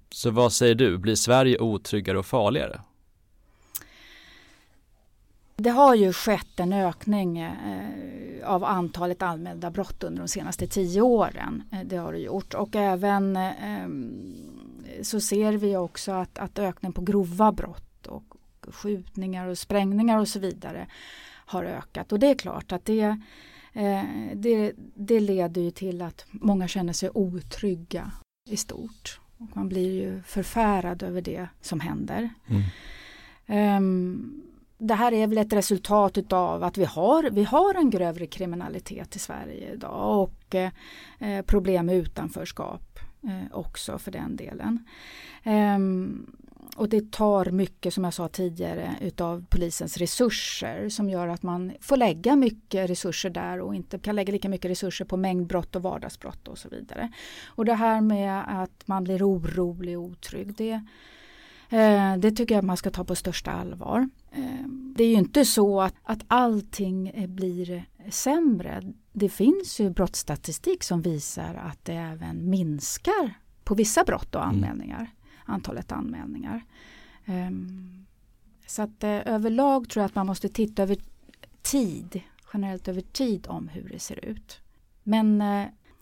Så 0.09 0.31
vad 0.31 0.53
säger 0.53 0.75
du, 0.75 0.97
blir 0.97 1.15
Sverige 1.15 1.59
otryggare 1.59 2.19
och 2.19 2.25
farligare? 2.25 2.79
Det 5.55 5.69
har 5.69 5.95
ju 5.95 6.13
skett 6.13 6.60
en 6.60 6.74
ökning 6.74 7.38
eh, 7.39 8.50
av 8.50 8.63
antalet 8.63 9.22
anmälda 9.22 9.72
brott 9.72 10.03
under 10.03 10.22
de 10.22 10.27
senaste 10.27 10.67
tio 10.67 11.01
åren. 11.01 11.63
Eh, 11.72 11.79
det 11.86 11.95
har 11.98 12.13
det 12.13 12.19
gjort 12.19 12.53
och 12.53 12.75
även 12.75 13.36
eh, 13.36 13.88
så 15.01 15.19
ser 15.19 15.53
vi 15.53 15.77
också 15.77 16.12
att, 16.12 16.39
att 16.39 16.60
ökningen 16.60 16.93
på 16.93 17.01
grova 17.01 17.51
brott 17.51 18.07
och 18.07 18.24
skjutningar 18.67 19.48
och 19.48 19.57
sprängningar 19.57 20.19
och 20.19 20.27
så 20.27 20.39
vidare 20.39 20.88
har 21.45 21.63
ökat 21.63 22.12
och 22.12 22.19
det 22.19 22.27
är 22.27 22.36
klart 22.36 22.72
att 22.72 22.86
det, 22.86 23.19
det, 24.33 24.74
det 24.95 25.19
leder 25.19 25.62
ju 25.62 25.72
till 25.72 26.01
att 26.01 26.25
många 26.31 26.67
känner 26.67 26.93
sig 26.93 27.10
otrygga 27.13 28.12
i 28.50 28.57
stort. 28.57 29.19
Och 29.38 29.57
man 29.57 29.69
blir 29.69 29.91
ju 29.91 30.22
förfärad 30.22 31.03
över 31.03 31.22
det 31.22 31.48
som 31.62 31.79
händer. 31.79 32.29
Mm. 32.48 33.77
Um, 33.77 34.42
det 34.83 34.93
här 34.93 35.11
är 35.11 35.27
väl 35.27 35.37
ett 35.37 35.53
resultat 35.53 36.17
utav 36.17 36.63
att 36.63 36.77
vi 36.77 36.85
har, 36.85 37.29
vi 37.31 37.43
har 37.43 37.75
en 37.75 37.89
grövre 37.89 38.25
kriminalitet 38.25 39.15
i 39.15 39.19
Sverige 39.19 39.73
idag 39.73 40.21
och 40.21 40.55
eh, 40.55 41.41
problem 41.45 41.85
med 41.85 41.95
utanförskap 41.95 42.99
eh, 43.23 43.57
också 43.57 43.97
för 43.97 44.11
den 44.11 44.35
delen. 44.35 44.85
Ehm, 45.43 46.25
och 46.75 46.89
det 46.89 47.11
tar 47.11 47.45
mycket 47.45 47.93
som 47.93 48.03
jag 48.03 48.13
sa 48.13 48.27
tidigare 48.27 48.95
utav 49.01 49.45
polisens 49.49 49.97
resurser 49.97 50.89
som 50.89 51.09
gör 51.09 51.27
att 51.27 51.43
man 51.43 51.71
får 51.81 51.97
lägga 51.97 52.35
mycket 52.35 52.89
resurser 52.89 53.29
där 53.29 53.59
och 53.59 53.75
inte 53.75 53.99
kan 53.99 54.15
lägga 54.15 54.31
lika 54.31 54.49
mycket 54.49 54.71
resurser 54.71 55.05
på 55.05 55.17
mängdbrott 55.17 55.75
och 55.75 55.81
vardagsbrott 55.81 56.47
och 56.47 56.57
så 56.57 56.69
vidare. 56.69 57.11
Och 57.45 57.65
det 57.65 57.73
här 57.73 58.01
med 58.01 58.61
att 58.61 58.83
man 58.87 59.03
blir 59.03 59.27
orolig 59.27 59.97
och 59.97 60.03
otrygg 60.03 60.55
det, 60.57 60.81
Eh, 61.73 62.17
det 62.17 62.31
tycker 62.31 62.55
jag 62.55 62.63
man 62.63 62.77
ska 62.77 62.89
ta 62.89 63.03
på 63.03 63.15
största 63.15 63.51
allvar. 63.51 64.09
Eh, 64.33 64.67
det 64.67 65.03
är 65.03 65.07
ju 65.07 65.13
inte 65.13 65.45
så 65.45 65.81
att, 65.81 65.95
att 66.03 66.23
allting 66.27 67.07
eh, 67.07 67.29
blir 67.29 67.85
sämre. 68.09 68.93
Det 69.11 69.29
finns 69.29 69.79
ju 69.79 69.89
brottsstatistik 69.89 70.83
som 70.83 71.01
visar 71.01 71.55
att 71.55 71.85
det 71.85 71.93
även 71.93 72.49
minskar 72.49 73.33
på 73.63 73.75
vissa 73.75 74.03
brott 74.03 74.35
och 74.35 74.43
mm. 74.43 74.55
anmälningar. 74.55 74.97
Mm. 74.97 75.09
Antalet 75.45 75.91
anmälningar. 75.91 76.65
Ehm, 77.25 78.05
så 78.67 78.81
att 78.81 79.03
överlag 79.03 79.89
tror 79.89 80.01
jag 80.01 80.05
att 80.05 80.15
man 80.15 80.25
måste 80.25 80.49
titta 80.49 80.83
över 80.83 80.97
tid, 81.61 82.21
generellt 82.53 82.87
över 82.87 83.01
tid 83.01 83.47
om 83.47 83.67
hur 83.67 83.89
det 83.89 83.99
ser 83.99 84.25
ut. 84.25 84.59
Men 85.03 85.43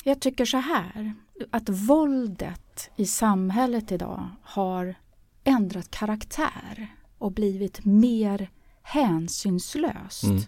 jag 0.03 0.19
tycker 0.19 0.45
så 0.45 0.57
här, 0.57 1.13
att 1.51 1.69
våldet 1.69 2.89
i 2.95 3.05
samhället 3.05 3.91
idag 3.91 4.29
har 4.41 4.95
ändrat 5.43 5.91
karaktär 5.91 6.95
och 7.21 7.31
blivit 7.31 7.85
mer 7.85 8.49
hänsynslöst 8.81 10.23
mm. 10.23 10.41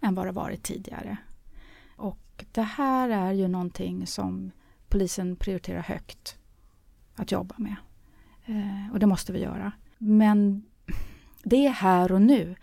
än 0.00 0.14
vad 0.14 0.26
det 0.26 0.32
varit 0.32 0.62
tidigare. 0.62 1.16
Och 1.96 2.44
det 2.52 2.62
här 2.62 3.08
är 3.08 3.32
ju 3.32 3.48
någonting 3.48 4.06
som 4.06 4.50
polisen 4.88 5.36
prioriterar 5.36 5.82
högt 5.82 6.38
att 7.14 7.32
jobba 7.32 7.54
med. 7.58 7.76
Eh, 8.44 8.92
och 8.92 8.98
det 8.98 9.06
måste 9.06 9.32
vi 9.32 9.40
göra. 9.40 9.72
Men 9.98 10.62
det 11.42 11.66
är 11.66 11.70
här 11.70 12.12
och 12.12 12.22
nu. 12.22 12.56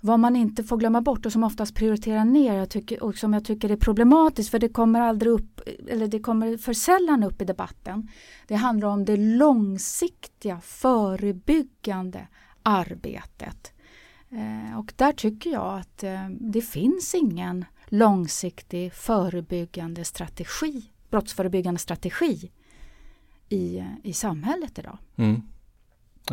Vad 0.00 0.20
man 0.20 0.36
inte 0.36 0.64
får 0.64 0.76
glömma 0.76 1.00
bort 1.00 1.26
och 1.26 1.32
som 1.32 1.44
oftast 1.44 1.74
prioriterar 1.74 2.24
ner 2.24 2.54
jag 2.54 2.70
tycker, 2.70 3.02
och 3.02 3.16
som 3.16 3.32
jag 3.32 3.44
tycker 3.44 3.70
är 3.70 3.76
problematiskt 3.76 4.50
för 4.50 4.58
det 4.58 4.68
kommer 4.68 5.00
aldrig 5.00 5.32
upp 5.32 5.60
eller 5.88 6.08
det 6.08 6.20
kommer 6.20 6.56
för 6.56 6.72
sällan 6.72 7.22
upp 7.22 7.42
i 7.42 7.44
debatten. 7.44 8.08
Det 8.46 8.54
handlar 8.54 8.88
om 8.88 9.04
det 9.04 9.16
långsiktiga 9.16 10.60
förebyggande 10.60 12.28
arbetet. 12.62 13.72
Eh, 14.30 14.78
och 14.78 14.92
där 14.96 15.12
tycker 15.12 15.50
jag 15.50 15.78
att 15.78 16.02
eh, 16.02 16.28
det 16.28 16.62
finns 16.62 17.14
ingen 17.14 17.64
långsiktig 17.86 18.94
förebyggande 18.94 20.04
strategi, 20.04 20.84
brottsförebyggande 21.10 21.80
strategi 21.80 22.50
i, 23.48 23.84
i 24.02 24.12
samhället 24.12 24.78
idag. 24.78 24.98
Mm. 25.16 25.42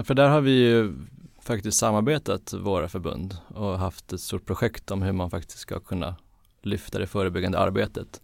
För 0.04 0.14
där 0.14 0.30
har 0.30 0.42
vi 0.42 0.52
ju 0.52 0.94
faktiskt 1.48 1.78
samarbetat 1.78 2.54
våra 2.54 2.90
förbund 2.90 3.38
och 3.56 3.80
haft 3.80 4.14
ett 4.14 4.22
stort 4.22 4.46
projekt 4.46 4.92
om 4.92 5.02
hur 5.02 5.12
man 5.12 5.30
faktiskt 5.30 5.60
ska 5.60 5.80
kunna 5.80 6.16
lyfta 6.62 7.00
det 7.00 7.08
förebyggande 7.08 7.60
arbetet. 7.60 8.22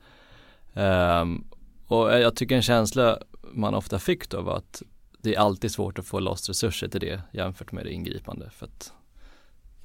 Um, 0.74 1.48
och 1.88 2.12
jag 2.12 2.36
tycker 2.36 2.56
en 2.56 2.62
känsla 2.62 3.20
man 3.52 3.74
ofta 3.74 4.00
fick 4.00 4.30
då 4.30 4.42
var 4.42 4.58
att 4.58 4.82
det 5.22 5.36
är 5.36 5.40
alltid 5.40 5.72
svårt 5.72 6.00
att 6.00 6.06
få 6.06 6.20
loss 6.20 6.50
resurser 6.50 6.88
till 6.88 7.02
det 7.02 7.22
jämfört 7.32 7.72
med 7.72 7.86
det 7.86 7.92
ingripande 7.92 8.50
för 8.50 8.66
att 8.66 8.94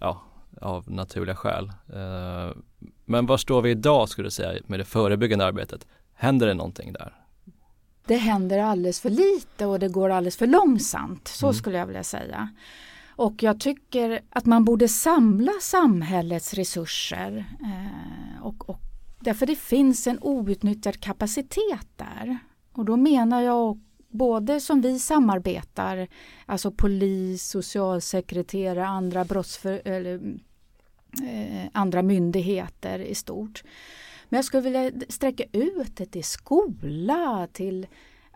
ja, 0.00 0.23
av 0.61 0.90
naturliga 0.90 1.37
skäl. 1.37 1.73
Uh, 1.95 2.57
men 3.04 3.26
var 3.26 3.37
står 3.37 3.62
vi 3.62 3.71
idag 3.71 4.09
skulle 4.09 4.26
du 4.26 4.30
säga 4.30 4.62
med 4.66 4.80
det 4.80 4.85
förebyggande 4.85 5.45
arbetet? 5.45 5.87
Händer 6.14 6.47
det 6.47 6.54
någonting 6.54 6.92
där? 6.92 7.14
Det 8.07 8.16
händer 8.16 8.59
alldeles 8.59 9.00
för 9.00 9.11
lite 9.11 9.66
och 9.66 9.78
det 9.78 9.88
går 9.88 10.11
alldeles 10.11 10.37
för 10.37 10.47
långsamt, 10.47 11.28
så 11.28 11.47
mm. 11.47 11.54
skulle 11.54 11.78
jag 11.78 11.87
vilja 11.87 12.04
säga. 12.04 12.49
Och 13.18 13.42
jag 13.42 13.60
tycker 13.60 14.20
att 14.30 14.46
man 14.46 14.64
borde 14.64 14.88
samla 14.88 15.52
samhällets 15.60 16.54
resurser 16.54 17.44
eh, 17.62 18.42
och, 18.42 18.70
och 18.70 18.80
därför 19.20 19.46
det 19.46 19.56
finns 19.56 20.06
en 20.06 20.18
outnyttjad 20.20 21.00
kapacitet 21.00 21.88
där. 21.96 22.38
Och 22.72 22.84
då 22.84 22.96
menar 22.96 23.42
jag 23.42 23.80
både 24.08 24.60
som 24.60 24.80
vi 24.80 24.98
samarbetar, 24.98 26.08
alltså 26.46 26.70
polis, 26.70 27.48
socialsekreterare, 27.48 28.87
andra 28.87 29.25
brottsför, 29.25 29.82
eller, 29.84 30.14
eh, 31.22 31.68
andra 31.72 32.02
myndigheter 32.02 32.98
i 32.98 33.14
stort. 33.14 33.62
Men 34.28 34.38
jag 34.38 34.44
skulle 34.44 34.62
vilja 34.62 34.92
sträcka 35.08 35.44
ut 35.52 35.96
det 35.96 36.06
till 36.06 36.25
skola, 36.25 37.48
till, 37.52 37.87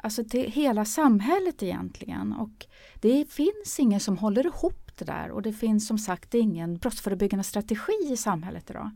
alltså 0.03 0.25
till 0.25 0.51
hela 0.51 0.85
samhället 0.85 1.63
egentligen. 1.63 2.33
Och 2.33 2.67
det 3.01 3.31
finns 3.31 3.79
ingen 3.81 4.01
som 4.01 4.19
håller 4.19 4.47
ihop 4.47 4.97
det 4.99 5.05
där 5.05 5.31
och 5.31 5.43
det 5.43 5.53
finns 5.53 5.87
som 5.87 5.99
sagt 5.99 6.35
ingen 6.35 6.77
brottsförebyggande 6.77 7.45
strategi 7.45 8.09
i 8.11 8.17
samhället 8.17 8.71
idag. 8.71 8.91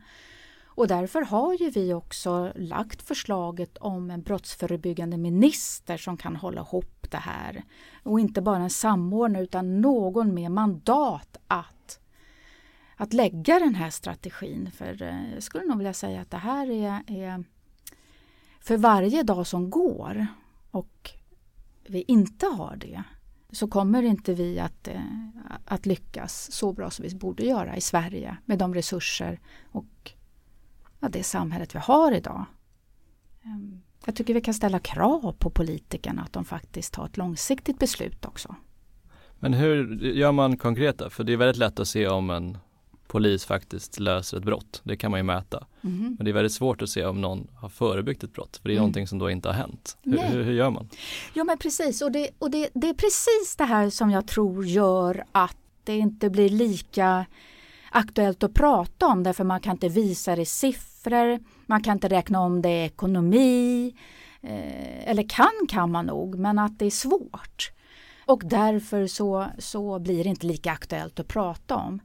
Och 0.65 0.89
därför 0.89 1.23
har 1.23 1.55
ju 1.55 1.71
vi 1.71 1.95
också 1.95 2.53
lagt 2.57 3.03
förslaget 3.03 3.77
om 3.77 4.11
en 4.11 4.23
brottsförebyggande 4.23 5.17
minister 5.17 5.97
som 5.97 6.17
kan 6.17 6.37
hålla 6.37 6.61
ihop 6.61 7.11
det 7.11 7.17
här. 7.17 7.65
Och 8.03 8.21
inte 8.21 8.43
bara 8.43 8.63
en 8.63 8.71
samordnare 8.71 9.43
utan 9.43 9.81
någon 9.81 10.35
med 10.35 10.51
mandat 10.51 11.37
att, 11.47 12.01
att 12.97 13.13
lägga 13.13 13.59
den 13.59 13.75
här 13.75 13.91
strategin. 13.91 14.71
För 14.75 15.03
eh, 15.03 15.35
jag 15.35 15.43
skulle 15.43 15.65
nog 15.65 15.79
vilja 15.79 15.93
säga 15.93 16.21
att 16.21 16.31
det 16.31 16.37
här 16.37 16.71
är, 16.71 17.03
är 17.07 17.45
för 18.61 18.77
varje 18.77 19.23
dag 19.23 19.47
som 19.47 19.71
går 19.71 20.27
och 20.76 21.11
vi 21.87 22.04
inte 22.09 22.47
har 22.47 22.76
det 22.76 23.02
så 23.52 23.68
kommer 23.68 24.02
inte 24.02 24.35
vi 24.35 24.59
att, 24.59 24.88
eh, 24.88 25.00
att 25.64 25.87
lyckas 25.87 26.52
så 26.52 26.73
bra 26.73 26.90
som 26.90 27.02
vi 27.02 27.14
borde 27.14 27.45
göra 27.45 27.76
i 27.76 27.80
Sverige 27.80 28.37
med 28.45 28.59
de 28.59 28.75
resurser 28.75 29.40
och 29.73 30.12
ja, 31.00 31.09
det 31.09 31.23
samhället 31.23 31.75
vi 31.75 31.78
har 31.78 32.12
idag. 32.12 32.45
Ehm, 33.45 33.80
jag 34.04 34.16
tycker 34.16 34.35
vi 34.35 34.40
kan 34.40 34.54
ställa 34.54 34.78
krav 34.78 35.33
på 35.38 35.50
politikerna 35.50 36.23
att 36.23 36.33
de 36.33 36.45
faktiskt 36.45 36.95
tar 36.95 37.06
ett 37.06 37.16
långsiktigt 37.16 37.78
beslut 37.78 38.25
också. 38.25 38.54
Men 39.38 39.54
hur 39.54 40.00
gör 40.04 40.33
man 40.33 40.56
konkret 40.56 40.99
då? 40.99 41.11
För 41.11 41.25
det 41.25 41.33
är 41.33 41.37
väldigt 41.37 41.56
lätt 41.56 41.80
att 41.80 41.88
se 41.88 42.09
om 42.09 42.30
en 42.30 42.59
polis 43.09 43.45
faktiskt 43.45 43.99
löser 44.01 44.37
ett 44.37 44.45
brott. 44.45 44.81
Det 44.85 44.97
kan 44.97 45.11
man 45.11 45.21
ju 45.21 45.25
mäta. 45.25 45.67
Mm. 45.85 46.15
Men 46.19 46.25
det 46.25 46.31
är 46.31 46.33
väldigt 46.33 46.53
svårt 46.53 46.83
att 46.83 46.89
se 46.89 47.05
om 47.05 47.21
någon 47.21 47.47
har 47.55 47.69
förebyggt 47.69 48.25
ett 48.25 48.33
brott. 48.33 48.57
För 48.57 48.69
det 48.69 48.73
är 48.73 48.77
mm. 48.77 48.81
någonting 48.81 49.07
som 49.07 49.19
då 49.19 49.31
inte 49.31 49.49
har 49.49 49.55
hänt. 49.55 49.97
Hur, 50.03 50.19
hur, 50.19 50.43
hur, 50.43 50.53
gör 50.53 50.71
man? 50.71 50.89
Ja 51.35 51.45
men 51.45 51.59
precis 51.59 52.03
och, 52.03 52.13
det, 52.13 52.31
och 52.39 52.51
det, 52.51 52.71
det 52.75 52.89
är 52.89 52.95
precis 52.95 53.57
det 53.59 53.65
här 53.65 53.91
som 53.91 54.11
jag 54.11 54.27
tror 54.27 54.67
gör 54.67 55.25
att 55.33 55.57
det 55.85 55.97
inte 55.97 56.31
blir 56.31 56.49
lika 56.49 57.27
aktuellt 57.91 58.43
att 58.43 58.55
prata 58.55 59.07
om 59.07 59.23
därför 59.23 59.45
man 59.45 59.61
kan 59.61 59.73
inte 59.73 59.89
visa 59.89 60.37
det 60.37 60.43
i 60.43 60.47
siffror, 60.47 61.41
man 61.67 61.83
kan 61.83 61.93
inte 61.93 62.09
räkna 62.09 62.41
om 62.41 62.63
det 62.63 62.83
i 62.83 62.85
ekonomi, 62.85 63.95
eh, 64.41 65.11
eller 65.11 65.29
kan 65.29 65.67
kan 65.69 65.91
man 65.91 66.07
nog, 66.07 66.39
men 66.39 66.59
att 66.59 66.79
det 66.79 66.87
är 66.87 66.91
svårt. 66.91 67.73
Och 68.26 68.43
därför 68.45 69.07
så, 69.07 69.47
så 69.59 69.99
blir 69.99 70.25
det 70.25 70.30
inte 70.30 70.47
lika 70.47 70.73
aktuellt 70.73 71.21
att 71.21 71.28
prata 71.28 71.76
om. 71.76 72.00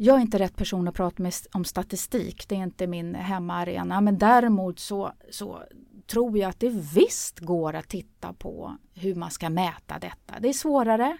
Jag 0.00 0.16
är 0.16 0.20
inte 0.20 0.38
rätt 0.38 0.56
person 0.56 0.88
att 0.88 0.94
prata 0.94 1.22
med 1.22 1.32
om 1.52 1.64
statistik, 1.64 2.48
det 2.48 2.54
är 2.54 2.62
inte 2.62 2.86
min 2.86 3.14
hemmaarena, 3.14 4.00
men 4.00 4.18
däremot 4.18 4.78
så, 4.78 5.12
så 5.30 5.62
tror 6.06 6.38
jag 6.38 6.48
att 6.48 6.60
det 6.60 6.70
visst 6.94 7.38
går 7.38 7.74
att 7.74 7.88
titta 7.88 8.32
på 8.32 8.76
hur 8.94 9.14
man 9.14 9.30
ska 9.30 9.50
mäta 9.50 9.98
detta. 9.98 10.40
Det 10.40 10.48
är 10.48 10.52
svårare, 10.52 11.18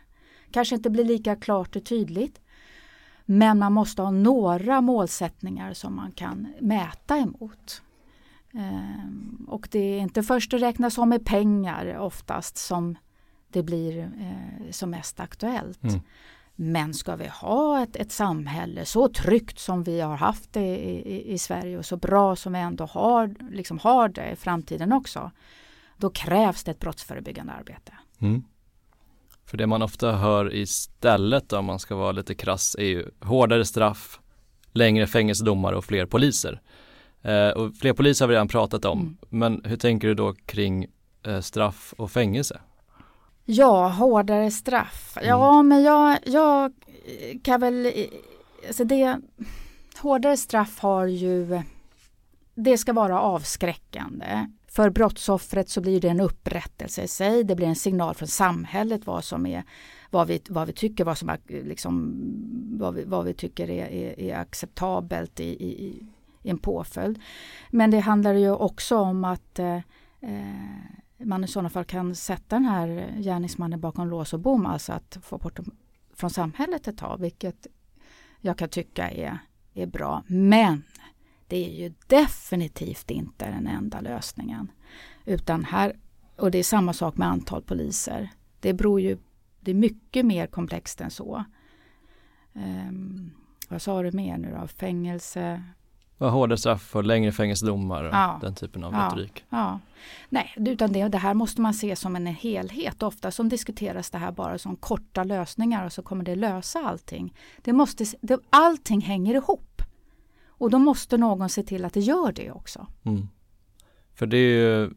kanske 0.50 0.74
inte 0.74 0.90
blir 0.90 1.04
lika 1.04 1.36
klart 1.36 1.76
och 1.76 1.84
tydligt. 1.84 2.40
Men 3.24 3.58
man 3.58 3.72
måste 3.72 4.02
ha 4.02 4.10
några 4.10 4.80
målsättningar 4.80 5.72
som 5.72 5.96
man 5.96 6.12
kan 6.12 6.54
mäta 6.60 7.16
emot. 7.16 7.82
Ehm, 8.52 9.46
och 9.48 9.68
det 9.70 9.78
är 9.78 10.00
inte 10.00 10.22
först 10.22 10.54
att 10.54 10.62
räkna 10.62 10.90
som 10.90 11.08
med 11.08 11.26
pengar 11.26 11.98
oftast 11.98 12.56
som 12.56 12.98
det 13.48 13.62
blir 13.62 13.98
eh, 13.98 14.70
som 14.70 14.90
mest 14.90 15.20
aktuellt. 15.20 15.84
Mm. 15.84 16.00
Men 16.60 16.94
ska 16.94 17.16
vi 17.16 17.26
ha 17.26 17.82
ett, 17.82 17.96
ett 17.96 18.12
samhälle 18.12 18.84
så 18.84 19.08
tryggt 19.08 19.58
som 19.58 19.82
vi 19.82 20.00
har 20.00 20.16
haft 20.16 20.52
det 20.52 20.76
i, 20.76 21.14
i, 21.14 21.32
i, 21.32 21.38
Sverige 21.38 21.78
och 21.78 21.86
så 21.86 21.96
bra 21.96 22.36
som 22.36 22.52
vi 22.52 22.58
ändå 22.58 22.84
har, 22.84 23.34
liksom 23.50 23.78
har 23.78 24.08
det 24.08 24.30
i 24.30 24.36
framtiden 24.36 24.92
också. 24.92 25.30
Då 25.96 26.10
krävs 26.10 26.64
det 26.64 26.70
ett 26.70 26.78
brottsförebyggande 26.78 27.52
arbete. 27.52 27.92
Mm. 28.20 28.44
För 29.44 29.56
det 29.56 29.66
man 29.66 29.82
ofta 29.82 30.12
hör 30.12 30.54
istället 30.54 31.52
om 31.52 31.64
man 31.64 31.78
ska 31.78 31.96
vara 31.96 32.12
lite 32.12 32.34
krass 32.34 32.76
är 32.78 32.84
ju 32.84 33.10
hårdare 33.20 33.64
straff, 33.64 34.20
längre 34.72 35.06
fängelsedomar 35.06 35.72
och 35.72 35.84
fler 35.84 36.06
poliser. 36.06 36.60
Eh, 37.22 37.48
och 37.48 37.76
fler 37.76 37.92
poliser 37.92 38.24
har 38.24 38.28
vi 38.28 38.34
redan 38.34 38.48
pratat 38.48 38.84
om, 38.84 39.00
mm. 39.00 39.16
men 39.28 39.62
hur 39.64 39.76
tänker 39.76 40.08
du 40.08 40.14
då 40.14 40.34
kring 40.46 40.86
eh, 41.22 41.40
straff 41.40 41.94
och 41.96 42.10
fängelse? 42.10 42.60
Ja, 43.50 43.88
hårdare 43.88 44.50
straff. 44.50 45.16
Mm. 45.16 45.28
Ja, 45.28 45.62
men 45.62 45.82
jag, 45.82 46.18
jag 46.24 46.72
kan 47.42 47.60
väl, 47.60 47.92
alltså 48.66 48.84
det, 48.84 49.20
hårdare 49.98 50.36
straff 50.36 50.78
har 50.78 51.06
ju, 51.06 51.62
det 52.54 52.78
ska 52.78 52.92
vara 52.92 53.20
avskräckande. 53.20 54.46
För 54.68 54.90
brottsoffret 54.90 55.68
så 55.68 55.80
blir 55.80 56.00
det 56.00 56.08
en 56.08 56.20
upprättelse 56.20 57.02
i 57.02 57.08
sig. 57.08 57.44
Det 57.44 57.56
blir 57.56 57.66
en 57.66 57.76
signal 57.76 58.14
från 58.14 58.28
samhället 58.28 59.06
vad 59.06 59.24
som 59.24 59.46
är 59.46 59.64
vad 60.10 60.26
vi, 60.26 60.42
vad 60.48 60.66
vi 60.66 60.72
tycker, 60.72 61.04
vad, 61.04 61.18
som 61.18 61.28
är, 61.28 61.38
liksom, 61.46 62.14
vad, 62.78 62.94
vi, 62.94 63.04
vad 63.04 63.24
vi 63.24 63.34
tycker 63.34 63.70
är, 63.70 63.86
är, 63.86 64.20
är 64.20 64.36
acceptabelt 64.36 65.40
i, 65.40 65.44
i, 65.44 65.86
i, 66.42 66.50
en 66.50 66.58
påföljd. 66.58 67.18
Men 67.70 67.90
det 67.90 68.00
handlar 68.00 68.34
ju 68.34 68.50
också 68.50 68.96
om 68.96 69.24
att 69.24 69.58
eh, 69.58 69.76
eh 70.20 70.97
man 71.18 71.44
i 71.44 71.48
sådana 71.48 71.70
fall 71.70 71.84
kan 71.84 72.14
sätta 72.14 72.56
den 72.56 72.64
här 72.64 73.14
gärningsmannen 73.20 73.80
bakom 73.80 74.08
lås 74.08 74.32
och 74.32 74.40
bom, 74.40 74.66
alltså 74.66 74.92
att 74.92 75.18
få 75.22 75.38
bort 75.38 75.56
dem 75.56 75.76
från 76.14 76.30
samhället 76.30 76.88
ett 76.88 76.98
tag, 76.98 77.18
vilket 77.20 77.66
jag 78.40 78.58
kan 78.58 78.68
tycka 78.68 79.10
är, 79.10 79.38
är 79.74 79.86
bra. 79.86 80.22
Men 80.26 80.82
det 81.46 81.56
är 81.56 81.82
ju 81.82 81.94
definitivt 82.06 83.10
inte 83.10 83.50
den 83.50 83.66
enda 83.66 84.00
lösningen. 84.00 84.72
Utan 85.24 85.64
här, 85.64 85.96
och 86.36 86.50
det 86.50 86.58
är 86.58 86.62
samma 86.62 86.92
sak 86.92 87.16
med 87.16 87.28
antal 87.28 87.62
poliser. 87.62 88.30
Det 88.60 88.72
beror 88.72 89.00
ju, 89.00 89.18
det 89.60 89.70
är 89.70 89.74
mycket 89.74 90.26
mer 90.26 90.46
komplext 90.46 91.00
än 91.00 91.10
så. 91.10 91.44
Um, 92.52 93.30
vad 93.68 93.82
sa 93.82 94.02
du 94.02 94.12
mer 94.12 94.38
nu 94.38 94.56
då? 94.60 94.66
Fängelse? 94.66 95.62
Ja, 96.18 96.28
hårdare 96.28 96.58
straff 96.58 96.96
och 96.96 97.04
längre 97.04 97.32
fängelsedomar 97.32 98.04
och 98.04 98.14
ja, 98.14 98.38
den 98.40 98.54
typen 98.54 98.84
av 98.84 98.92
ja, 98.92 99.06
retorik. 99.06 99.44
Ja. 99.50 99.80
Nej, 100.28 100.54
utan 100.56 100.92
det, 100.92 101.08
det 101.08 101.18
här 101.18 101.34
måste 101.34 101.60
man 101.60 101.74
se 101.74 101.96
som 101.96 102.16
en 102.16 102.26
helhet. 102.26 103.02
Ofta 103.02 103.30
som 103.30 103.48
diskuteras 103.48 104.10
det 104.10 104.18
här 104.18 104.32
bara 104.32 104.58
som 104.58 104.76
korta 104.76 105.24
lösningar 105.24 105.86
och 105.86 105.92
så 105.92 106.02
kommer 106.02 106.24
det 106.24 106.34
lösa 106.34 106.78
allting. 106.78 107.34
Det 107.62 107.72
måste, 107.72 108.04
det, 108.20 108.40
allting 108.50 109.00
hänger 109.00 109.34
ihop. 109.34 109.82
Och 110.46 110.70
då 110.70 110.78
måste 110.78 111.16
någon 111.16 111.48
se 111.48 111.62
till 111.62 111.84
att 111.84 111.94
det 111.94 112.00
gör 112.00 112.32
det 112.32 112.50
också. 112.50 112.86
Mm. 113.04 113.28
För 114.14 114.26
det 114.26 114.36
är 114.36 114.50
ju 114.50 114.90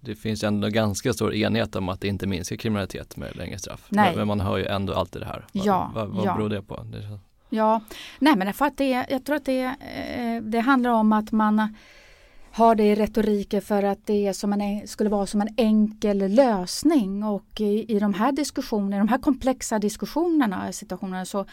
det 0.00 0.14
finns 0.14 0.44
ändå 0.44 0.68
ganska 0.68 1.12
stor 1.12 1.34
enighet 1.34 1.76
om 1.76 1.88
att 1.88 2.00
det 2.00 2.08
inte 2.08 2.26
minskar 2.26 2.56
kriminalitet 2.56 3.16
med 3.16 3.36
längre 3.36 3.58
straff. 3.58 3.86
Nej. 3.88 4.16
Men 4.16 4.26
man 4.26 4.40
hör 4.40 4.58
ju 4.58 4.66
ändå 4.66 4.94
alltid 4.94 5.22
det 5.22 5.26
här. 5.26 5.46
Ja, 5.52 5.90
vad, 5.94 6.08
vad 6.08 6.26
ja. 6.26 6.36
beror 6.36 6.48
det 6.48 6.62
på? 6.62 6.82
Det 6.82 7.18
Ja, 7.54 7.80
nej 8.18 8.36
men 8.36 8.54
för 8.54 8.64
att 8.64 8.76
det, 8.76 9.06
jag 9.08 9.24
tror 9.24 9.36
att 9.36 9.44
det, 9.44 9.62
eh, 9.62 10.42
det 10.42 10.60
handlar 10.60 10.90
om 10.90 11.12
att 11.12 11.32
man 11.32 11.76
har 12.52 12.74
det 12.74 12.84
i 12.84 12.94
retoriken 12.94 13.62
för 13.62 13.82
att 13.82 14.06
det 14.06 14.26
är 14.26 14.32
som 14.32 14.52
en, 14.52 14.88
skulle 14.88 15.10
vara 15.10 15.26
som 15.26 15.40
en 15.40 15.54
enkel 15.56 16.18
lösning. 16.18 17.24
Och 17.24 17.60
i, 17.60 17.94
i 17.96 17.98
de 17.98 18.14
här 18.14 18.32
diskussionerna, 18.32 18.98
de 18.98 19.08
här 19.08 19.18
komplexa 19.18 19.78
diskussionerna, 19.78 20.72
situationerna 20.72 21.24
så 21.24 21.46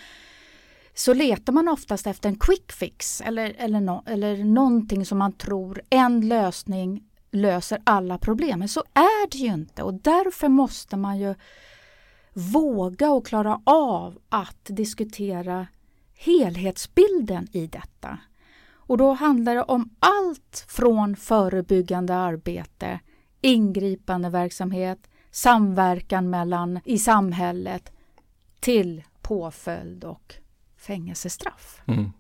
så 0.94 1.14
letar 1.14 1.54
man 1.54 1.68
oftast 1.68 2.08
efter 2.08 2.30
en 2.30 2.40
quick 2.40 2.72
fix 2.72 3.22
eller, 3.22 3.56
eller, 3.58 3.82
no, 3.82 4.04
eller 4.06 4.44
någonting 4.44 5.06
som 5.06 5.18
man 5.18 5.34
tror 5.34 5.82
en 5.90 6.28
lösning 6.28 7.04
löser 7.32 7.82
alla 7.84 8.18
problem. 8.18 8.60
Men 8.60 8.68
så 8.68 8.84
är 8.94 9.30
det 9.32 9.38
ju 9.38 9.54
inte. 9.54 9.84
Och 9.84 9.94
därför 9.94 10.48
måste 10.48 10.98
man 10.98 11.20
ju 11.20 11.36
våga 12.34 13.12
och 13.12 13.26
klara 13.26 13.62
av 13.64 14.18
att 14.30 14.66
diskutera 14.66 15.68
helhetsbilden 16.20 17.48
i 17.52 17.68
detta. 17.68 18.20
Och 18.72 18.98
då 18.98 19.14
handlar 19.14 19.56
det 19.56 19.64
om 19.64 19.90
allt 20.00 20.66
från 20.68 21.16
förebyggande 21.16 22.16
arbete, 22.16 23.00
ingripande 23.42 24.30
verksamhet, 24.30 25.10
samverkan 25.32 26.30
mellan 26.30 26.80
i 26.86 26.98
samhället 26.98 27.92
till 28.60 29.04
påföljd 29.22 30.04
och 30.04 30.36
fängelsestraff. 30.78 31.82
Mm. 31.88 32.12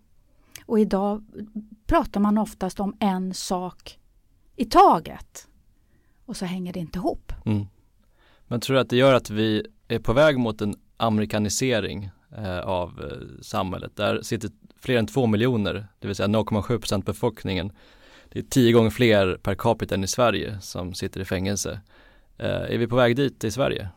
Och 0.65 0.79
idag 0.79 1.23
pratar 1.85 2.19
man 2.19 2.37
oftast 2.37 2.79
om 2.79 2.97
en 2.99 3.33
sak 3.33 3.99
i 4.55 4.65
taget. 4.65 5.47
Och 6.25 6.37
så 6.37 6.45
hänger 6.45 6.73
det 6.73 6.79
inte 6.79 6.99
ihop. 6.99 7.33
Mm. 7.45 7.65
Men 8.47 8.59
tror 8.59 8.73
du 8.75 8.81
att 8.81 8.89
det 8.89 8.97
gör 8.97 9.13
att 9.13 9.29
vi 9.29 9.65
är 9.87 9.99
på 9.99 10.13
väg 10.13 10.39
mot 10.39 10.61
en 10.61 10.75
amerikanisering 10.97 12.09
Eh, 12.37 12.59
av 12.59 12.89
eh, 12.89 13.41
samhället? 13.41 13.95
Där 13.95 14.21
sitter 14.21 14.49
fler 14.79 14.97
än 14.97 15.07
två 15.07 15.27
miljoner, 15.27 15.87
det 15.99 16.07
vill 16.07 16.15
säga 16.15 16.27
0,7 16.27 16.79
procent 16.79 17.05
befolkningen. 17.05 17.71
Det 18.29 18.39
är 18.39 18.43
tio 18.43 18.71
gånger 18.71 18.89
fler 18.89 19.35
per 19.35 19.55
capita 19.55 19.95
än 19.95 20.03
i 20.03 20.07
Sverige 20.07 20.57
som 20.61 20.93
sitter 20.93 21.21
i 21.21 21.25
fängelse. 21.25 21.79
Eh, 22.37 22.47
är 22.49 22.77
vi 22.77 22.87
på 22.87 22.95
väg 22.95 23.15
dit 23.15 23.43
i 23.43 23.51
Sverige? 23.51 23.89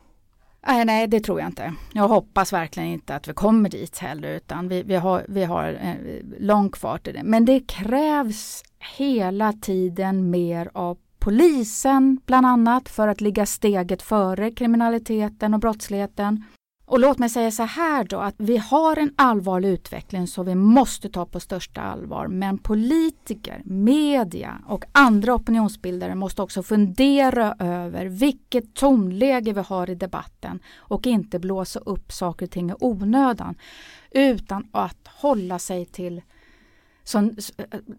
Nej, 0.67 0.85
nej, 0.85 1.07
det 1.07 1.19
tror 1.19 1.39
jag 1.39 1.49
inte. 1.49 1.73
Jag 1.93 2.07
hoppas 2.07 2.53
verkligen 2.53 2.89
inte 2.89 3.15
att 3.15 3.27
vi 3.27 3.33
kommer 3.33 3.69
dit 3.69 3.97
heller 3.97 4.35
utan 4.35 4.67
vi, 4.67 4.83
vi 4.83 4.95
har, 4.95 5.25
vi 5.27 5.43
har 5.43 5.79
eh, 5.81 5.95
långt 6.39 6.75
kvar 6.75 6.97
till 6.97 7.13
det. 7.13 7.23
Men 7.23 7.45
det 7.45 7.59
krävs 7.59 8.63
hela 8.97 9.53
tiden 9.53 10.29
mer 10.29 10.69
av 10.73 10.97
polisen 11.19 12.19
bland 12.25 12.45
annat 12.45 12.89
för 12.89 13.07
att 13.07 13.21
ligga 13.21 13.45
steget 13.45 14.01
före 14.01 14.51
kriminaliteten 14.51 15.53
och 15.53 15.59
brottsligheten. 15.59 16.43
Och 16.85 16.99
låt 16.99 17.19
mig 17.19 17.29
säga 17.29 17.51
så 17.51 17.63
här 17.63 18.03
då 18.03 18.17
att 18.17 18.35
vi 18.37 18.57
har 18.57 18.97
en 18.97 19.13
allvarlig 19.15 19.69
utveckling 19.69 20.27
som 20.27 20.45
vi 20.45 20.55
måste 20.55 21.09
ta 21.09 21.25
på 21.25 21.39
största 21.39 21.81
allvar. 21.81 22.27
Men 22.27 22.57
politiker, 22.57 23.61
media 23.65 24.61
och 24.67 24.85
andra 24.91 25.35
opinionsbildare 25.35 26.15
måste 26.15 26.41
också 26.41 26.63
fundera 26.63 27.55
över 27.59 28.05
vilket 28.05 28.73
tonläge 28.73 29.53
vi 29.53 29.61
har 29.61 29.89
i 29.89 29.95
debatten 29.95 30.59
och 30.75 31.07
inte 31.07 31.39
blåsa 31.39 31.79
upp 31.79 32.11
saker 32.11 32.45
och 32.45 32.51
ting 32.51 32.69
i 32.69 32.73
onödan. 32.79 33.55
Utan 34.11 34.67
att 34.71 35.07
hålla 35.07 35.59
sig 35.59 35.85
till, 35.85 36.21
som, 37.03 37.35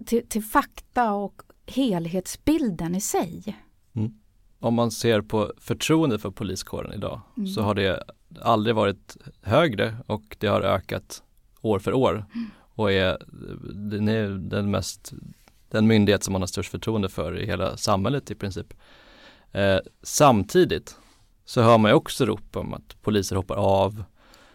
till, 0.07 0.29
till 0.29 0.43
fakta 0.43 1.13
och 1.13 1.43
helhetsbilden 1.67 2.95
i 2.95 3.01
sig. 3.01 3.57
Mm. 3.97 4.13
Om 4.59 4.75
man 4.75 4.91
ser 4.91 5.21
på 5.21 5.53
förtroende 5.59 6.19
för 6.19 6.31
poliskåren 6.31 6.93
idag 6.93 7.21
mm. 7.37 7.47
så 7.47 7.63
har 7.63 7.75
det 7.75 8.05
aldrig 8.43 8.75
varit 8.75 9.17
högre 9.43 9.97
och 10.07 10.37
det 10.39 10.47
har 10.47 10.61
ökat 10.61 11.23
år 11.61 11.79
för 11.79 11.93
år 11.93 12.25
och 12.75 12.93
är, 12.93 13.19
den 13.75 14.09
är 14.09 14.29
den 14.29 14.71
mest 14.71 15.13
den 15.75 15.87
myndighet 15.87 16.25
som 16.25 16.33
man 16.33 16.43
har 16.43 16.47
störst 16.47 16.71
förtroende 16.71 17.09
för 17.09 17.39
i 17.39 17.47
hela 17.47 17.77
samhället 17.77 18.31
i 18.31 18.35
princip. 18.35 18.75
Eh, 19.53 19.79
samtidigt 20.03 20.97
så 21.45 21.63
hör 21.63 21.79
man 21.79 21.91
ju 21.91 21.95
också 21.95 22.27
rop 22.27 22.57
om 22.57 22.75
att 22.75 23.03
poliser 23.03 23.37
hoppar 23.37 23.57
av. 23.57 24.05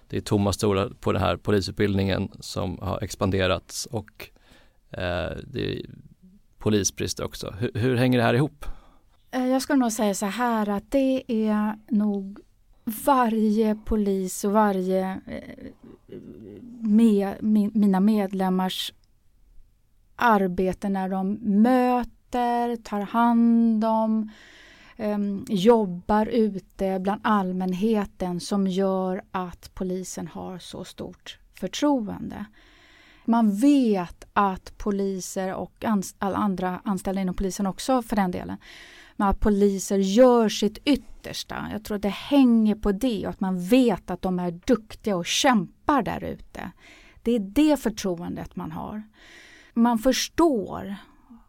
Det 0.08 0.18
är 0.18 0.22
tomma 0.22 0.54
stolar 0.54 0.90
på 1.00 1.12
den 1.12 1.22
här 1.22 1.38
polisutbildningen 1.38 2.32
som 2.40 2.80
har 2.82 3.04
expanderats 3.04 3.86
och 3.86 4.30
eh, 4.92 5.38
det 5.44 5.80
är 5.80 5.86
polisbrist 6.58 7.20
också. 7.20 7.56
Hur, 7.60 7.72
hur 7.74 7.96
hänger 7.96 8.18
det 8.18 8.24
här 8.24 8.34
ihop? 8.34 8.66
Eh, 9.32 9.48
jag 9.48 9.62
skulle 9.62 9.80
nog 9.80 9.92
säga 9.92 10.14
så 10.14 10.26
här 10.26 10.70
att 10.70 10.92
det 10.92 11.24
är 11.28 11.76
nog 11.90 12.40
varje 13.06 13.76
polis 13.86 14.44
och 14.44 14.52
varje 14.52 15.22
eh, 15.26 15.72
med, 16.82 17.36
mina 17.74 18.00
medlemmars 18.00 18.94
arbete 20.16 20.90
när 20.90 21.10
de 21.10 21.34
möter, 21.42 22.76
tar 22.76 23.02
hand 23.02 23.86
om, 23.86 24.32
ehm, 24.98 25.46
jobbar 25.50 26.26
ute 26.26 27.00
bland 27.00 27.22
allmänheten 27.24 28.40
som 28.40 28.68
gör 28.68 29.22
att 29.32 29.72
polisen 29.74 30.28
har 30.28 30.60
så 30.60 30.84
stort 30.84 31.40
förtroende. 31.60 32.46
Man 33.26 33.56
vet 33.56 34.28
att 34.34 34.78
poliser 34.78 35.54
och 35.54 35.86
ans 35.86 36.16
andra 36.20 36.82
anställda 36.84 37.22
inom 37.22 37.36
polisen 37.36 37.68
också 37.68 38.02
för 38.02 38.16
den 38.16 38.32
delen 38.32 38.58
men 39.20 39.28
att 39.28 39.40
poliser 39.40 39.98
gör 39.98 40.50
sitt 40.50 40.78
yttersta. 40.86 41.68
Jag 41.72 41.84
tror 41.84 41.96
att 41.96 42.02
det 42.02 42.10
hänger 42.10 42.76
på 42.76 42.92
det 42.92 43.24
och 43.26 43.30
att 43.30 43.40
man 43.40 43.60
vet 43.60 44.10
att 44.10 44.22
de 44.22 44.40
är 44.40 44.52
duktiga 44.52 45.16
och 45.16 45.26
kämpar 45.26 46.02
där 46.02 46.24
ute. 46.24 46.72
Det 47.24 47.32
är 47.32 47.40
det 47.40 47.80
förtroendet 47.80 48.56
man 48.56 48.72
har. 48.72 49.04
Man 49.74 50.00
förstår 50.00 50.96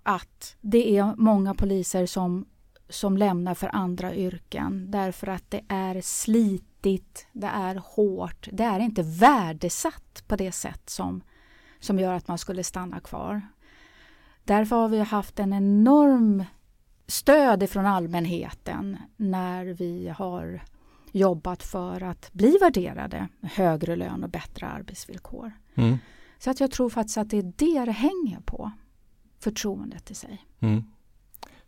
att 0.03 0.57
det 0.61 0.97
är 0.97 1.15
många 1.17 1.55
poliser 1.55 2.07
som, 2.07 2.47
som 2.89 3.17
lämnar 3.17 3.55
för 3.55 3.77
andra 3.77 4.15
yrken 4.15 4.91
därför 4.91 5.27
att 5.27 5.51
det 5.51 5.65
är 5.69 6.01
slitigt, 6.01 7.27
det 7.33 7.51
är 7.55 7.75
hårt, 7.75 8.49
det 8.53 8.65
är 8.65 8.81
inte 8.81 9.03
värdesatt 9.03 10.25
på 10.27 10.37
det 10.37 10.53
sätt 10.53 10.91
som, 10.91 11.23
som 11.81 11.99
gör 11.99 12.15
att 12.15 12.29
man 12.29 12.39
skulle 12.39 12.65
stanna 12.65 13.01
kvar. 13.01 13.43
Därför 14.45 14.77
har 14.77 14.89
vi 14.89 14.99
haft 14.99 15.39
en 15.39 15.53
enorm 15.53 16.45
stöd 17.11 17.71
från 17.71 17.87
allmänheten 17.87 18.97
när 19.17 19.65
vi 19.65 20.09
har 20.09 20.63
jobbat 21.13 21.63
för 21.63 22.03
att 22.03 22.33
bli 22.33 22.59
värderade 22.61 23.29
med 23.41 23.51
högre 23.51 23.97
lön 23.97 24.25
och 24.25 24.31
bättre 24.31 24.67
arbetsvillkor. 24.67 25.53
Mm. 25.75 25.99
Så 26.39 26.51
att 26.51 26.61
jag 26.61 26.71
tror 26.71 26.91
faktiskt 26.91 27.19
att 27.19 27.31
det 27.31 27.39
är 27.39 27.53
det 27.57 27.85
det 27.85 27.93
hänger 27.93 28.41
på, 28.45 28.71
förtroendet 29.39 30.11
i 30.11 30.15
sig. 30.15 30.47
Mm. 30.61 30.85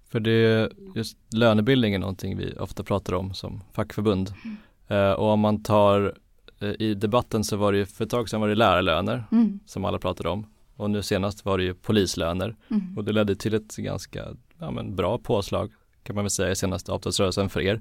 För 0.08 0.20
det, 0.20 0.70
just 0.94 1.16
lönebildning 1.34 1.94
är 1.94 1.98
någonting 1.98 2.36
vi 2.36 2.54
ofta 2.58 2.82
pratar 2.82 3.14
om 3.14 3.34
som 3.34 3.60
fackförbund. 3.72 4.32
Mm. 4.44 4.56
Uh, 4.90 5.12
och 5.12 5.26
om 5.26 5.40
man 5.40 5.62
tar 5.62 6.18
uh, 6.62 6.72
i 6.78 6.94
debatten 6.94 7.44
så 7.44 7.56
var 7.56 7.72
det 7.72 7.78
ju 7.78 7.86
för 7.86 8.04
ett 8.04 8.10
tag 8.10 8.28
sedan 8.28 8.40
var 8.40 8.48
det 8.48 8.54
lärarlöner 8.54 9.24
mm. 9.32 9.60
som 9.66 9.84
alla 9.84 9.98
pratade 9.98 10.28
om. 10.28 10.46
Och 10.76 10.90
nu 10.90 11.02
senast 11.02 11.44
var 11.44 11.58
det 11.58 11.64
ju 11.64 11.74
polislöner 11.74 12.56
mm. 12.70 12.98
och 12.98 13.04
det 13.04 13.12
ledde 13.12 13.36
till 13.36 13.54
ett 13.54 13.76
ganska 13.76 14.24
ja, 14.62 14.70
men 14.70 14.96
bra 14.96 15.18
påslag 15.18 15.72
kan 16.02 16.16
man 16.16 16.24
väl 16.24 16.30
säga 16.30 16.50
i 16.50 16.56
senaste 16.56 16.92
avtalsrörelsen 16.92 17.48
för 17.48 17.60
er. 17.60 17.80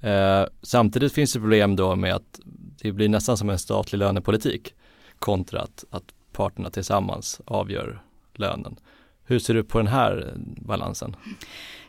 Eh, 0.00 0.44
samtidigt 0.62 1.12
finns 1.12 1.32
det 1.32 1.40
problem 1.40 1.76
då 1.76 1.96
med 1.96 2.14
att 2.14 2.40
det 2.82 2.92
blir 2.92 3.08
nästan 3.08 3.36
som 3.36 3.50
en 3.50 3.58
statlig 3.58 3.98
lönepolitik 3.98 4.74
kontra 5.18 5.60
att, 5.60 5.84
att 5.90 6.04
parterna 6.32 6.70
tillsammans 6.70 7.40
avgör 7.44 8.02
lönen. 8.34 8.76
Hur 9.24 9.38
ser 9.38 9.54
du 9.54 9.64
på 9.64 9.78
den 9.78 9.86
här 9.86 10.34
balansen? 10.56 11.16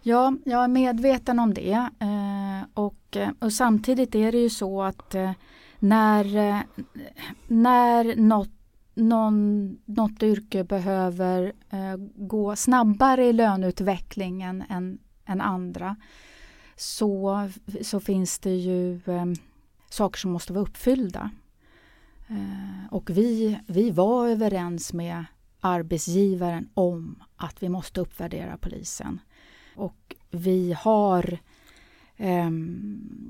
Ja, 0.02 0.34
jag 0.46 0.64
är 0.64 0.68
medveten 0.68 1.40
om 1.40 1.54
det 1.54 1.90
eh, 2.00 2.70
och, 2.74 3.18
eh, 3.18 3.30
och 3.40 3.54
samtidigt 3.54 4.16
är 4.16 4.32
det 4.32 4.38
ju 4.38 4.50
så 4.50 4.82
att 4.82 5.16
eh, 5.16 5.32
när, 5.80 6.38
eh, 6.38 6.60
när 7.48 8.16
något 8.16 8.61
någon, 8.94 9.78
något 9.86 10.24
yrke 10.24 10.64
behöver 10.64 11.54
eh, 11.70 11.96
gå 12.16 12.56
snabbare 12.56 13.26
i 13.26 13.34
löneutvecklingen 13.34 14.64
än, 14.70 15.00
än 15.26 15.42
andra 15.42 15.96
så, 16.76 17.50
så 17.82 18.00
finns 18.00 18.40
det 18.40 18.56
ju 18.56 18.96
eh, 18.96 19.26
saker 19.90 20.20
som 20.20 20.32
måste 20.32 20.54
vara 20.54 20.64
uppfyllda. 20.64 21.32
Eh, 22.28 22.94
och 22.94 23.10
vi, 23.10 23.60
vi 23.68 23.92
var 23.92 24.28
överens 24.28 24.94
med 24.94 25.26
arbetsgivaren 25.60 26.70
om 26.74 27.24
att 27.36 27.64
vi 27.64 27.70
måste 27.70 28.02
uppvärdera 28.02 28.58
polisen. 28.58 29.20
Och 29.76 30.16
vi 30.32 30.76
har 30.80 31.40
eh, 32.18 32.50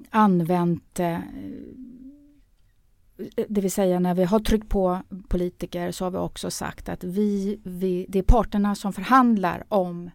använt 0.10 1.00
eh, 1.00 1.20
Eh, 3.36 3.46
det 3.50 3.62
vill 3.62 3.72
säga 3.72 4.00
när 4.00 4.14
vi 4.14 4.24
har 4.24 4.40
tryckt 4.40 4.70
på 4.70 5.02
politiker 5.28 5.92
så 5.92 6.06
har 6.06 6.12
vi 6.12 6.18
också 6.18 6.52
sagt 6.52 6.90
att 6.90 7.04
vi, 7.04 7.60
vi, 7.64 8.06
det 8.10 8.20
är 8.20 8.24
parterna 8.24 8.76
som 8.76 8.94
förhandlar 8.94 9.64
om 9.70 10.10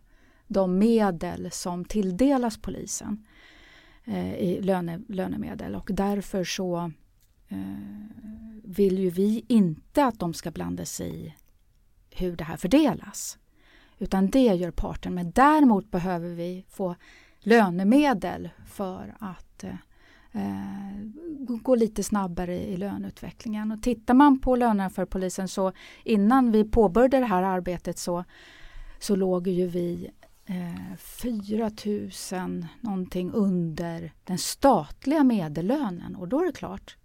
de 0.46 0.78
medel 0.78 1.50
som 1.50 1.84
tilldelas 1.84 2.58
polisen 2.58 3.26
eh, 4.04 4.34
i 4.34 4.60
löne, 4.62 5.00
lönemedel 5.08 5.74
och 5.74 5.90
därför 5.92 6.44
så 6.44 6.90
eh, 7.48 7.58
vill 8.64 8.98
ju 8.98 9.10
vi 9.10 9.44
inte 9.48 10.04
att 10.04 10.18
de 10.18 10.34
ska 10.34 10.50
blanda 10.50 10.84
sig 10.84 11.26
i 11.26 11.34
hur 12.10 12.36
det 12.36 12.44
här 12.44 12.56
fördelas. 12.56 13.38
Utan 13.98 14.30
det 14.30 14.54
gör 14.54 14.70
parten. 14.70 15.14
Men 15.14 15.30
däremot 15.30 15.90
behöver 15.90 16.28
vi 16.28 16.64
få 16.68 16.96
lönemedel 17.40 18.48
för 18.66 19.14
att 19.18 19.64
eh, 19.64 19.74
gå 21.38 21.74
lite 21.74 22.02
snabbare 22.02 22.54
i 22.54 22.76
löneutvecklingen. 22.76 23.72
Och 23.72 23.82
tittar 23.82 24.14
man 24.14 24.38
på 24.38 24.56
lönerna 24.56 24.90
för 24.90 25.04
polisen 25.04 25.48
så 25.48 25.72
innan 26.04 26.52
vi 26.52 26.64
påbörjade 26.64 27.20
det 27.20 27.26
här 27.26 27.42
arbetet 27.42 27.98
så, 27.98 28.24
så 28.98 29.16
låg 29.16 29.48
ju 29.48 29.66
vi 29.66 30.10
eh, 30.46 30.96
4 30.98 31.70
000 32.32 32.66
någonting 32.80 33.32
under 33.32 34.12
den 34.24 34.38
statliga 34.38 35.24
medellönen 35.24 36.16
och 36.16 36.28
då 36.28 36.40
är 36.40 36.46
det 36.46 36.52
klart 36.52 36.96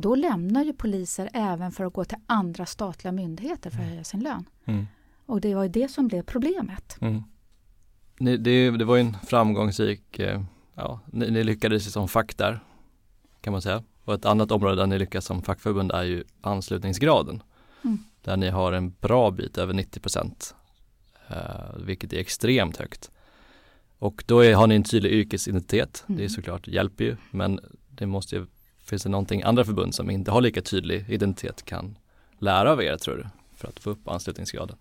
då 0.00 0.14
lämnar 0.14 0.64
ju 0.64 0.72
poliser 0.72 1.30
även 1.32 1.72
för 1.72 1.84
att 1.84 1.92
gå 1.92 2.04
till 2.04 2.18
andra 2.26 2.66
statliga 2.66 3.12
myndigheter 3.12 3.70
för 3.70 3.78
att 3.78 3.88
höja 3.88 4.04
sin 4.04 4.20
lön. 4.20 4.44
Mm. 4.64 4.86
Och 5.26 5.40
det 5.40 5.54
var 5.54 5.62
ju 5.62 5.68
det 5.68 5.88
som 5.88 6.08
blev 6.08 6.22
problemet. 6.22 6.98
Mm. 7.00 7.22
Det, 8.18 8.70
det 8.70 8.84
var 8.84 8.96
ju 8.96 9.00
en 9.00 9.16
framgångsrik, 9.26 10.18
eh, 10.18 10.42
ja, 10.78 11.00
ni, 11.06 11.30
ni 11.30 11.44
lyckades 11.44 11.92
som 11.92 12.08
fack 12.08 12.36
där 12.36 12.60
kan 13.40 13.52
man 13.52 13.62
säga. 13.62 13.82
Och 14.04 14.14
ett 14.14 14.24
annat 14.24 14.50
område 14.50 14.76
där 14.76 14.86
ni 14.86 14.98
lyckas 14.98 15.24
som 15.24 15.42
fackförbund 15.42 15.92
är 15.92 16.02
ju 16.02 16.24
anslutningsgraden. 16.40 17.42
Mm. 17.84 17.98
Där 18.22 18.36
ni 18.36 18.48
har 18.48 18.72
en 18.72 18.90
bra 19.00 19.30
bit 19.30 19.58
över 19.58 19.74
90 19.74 20.00
procent, 20.00 20.54
eh, 21.28 21.76
vilket 21.76 22.12
är 22.12 22.18
extremt 22.18 22.76
högt. 22.76 23.10
Och 23.98 24.24
då 24.26 24.40
är, 24.40 24.54
har 24.54 24.66
ni 24.66 24.74
en 24.74 24.82
tydlig 24.82 25.12
yrkesidentitet, 25.12 26.04
Mm. 26.08 26.18
det 26.18 26.24
är 26.24 26.28
såklart 26.28 26.68
hjälper 26.68 27.04
ju, 27.04 27.16
men 27.30 27.60
det 27.88 28.06
måste 28.06 28.36
ju, 28.36 28.46
finns 28.84 29.02
det 29.02 29.08
någonting 29.08 29.42
andra 29.42 29.64
förbund 29.64 29.94
som 29.94 30.10
inte 30.10 30.30
har 30.30 30.40
lika 30.40 30.62
tydlig 30.62 31.04
identitet 31.08 31.64
kan 31.64 31.98
lära 32.38 32.72
av 32.72 32.82
er 32.82 32.96
tror 32.96 33.16
du, 33.16 33.26
för 33.56 33.68
att 33.68 33.80
få 33.80 33.90
upp 33.90 34.08
anslutningsgraden? 34.08 34.76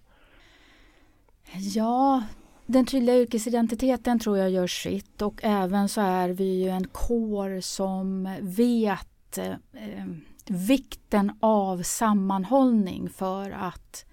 Ja, 1.56 2.24
den 2.68 2.86
tydliga 2.86 3.16
yrkesidentiteten 3.16 4.20
tror 4.20 4.38
jag 4.38 4.50
gör 4.50 4.68
sitt 4.68 5.22
och 5.22 5.40
även 5.44 5.90
så 5.90 6.02
är 6.02 6.30
vi 6.30 6.64
ju 6.64 6.70
en 6.70 6.88
kår 6.88 7.62
som 7.62 8.36
vet 8.42 9.38
eh, 9.38 10.06
vikten 10.46 11.32
av 11.40 11.84
sammanhållning 11.84 13.10
för 13.10 13.52
att, 13.52 14.06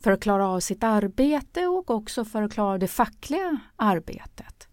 för 0.00 0.12
att 0.12 0.20
klara 0.20 0.48
av 0.48 0.60
sitt 0.60 0.84
arbete 0.84 1.66
och 1.66 1.90
också 1.90 2.24
för 2.24 2.42
att 2.42 2.52
klara 2.52 2.78
det 2.78 2.88
fackliga 2.88 3.58
arbetet. 3.76 4.68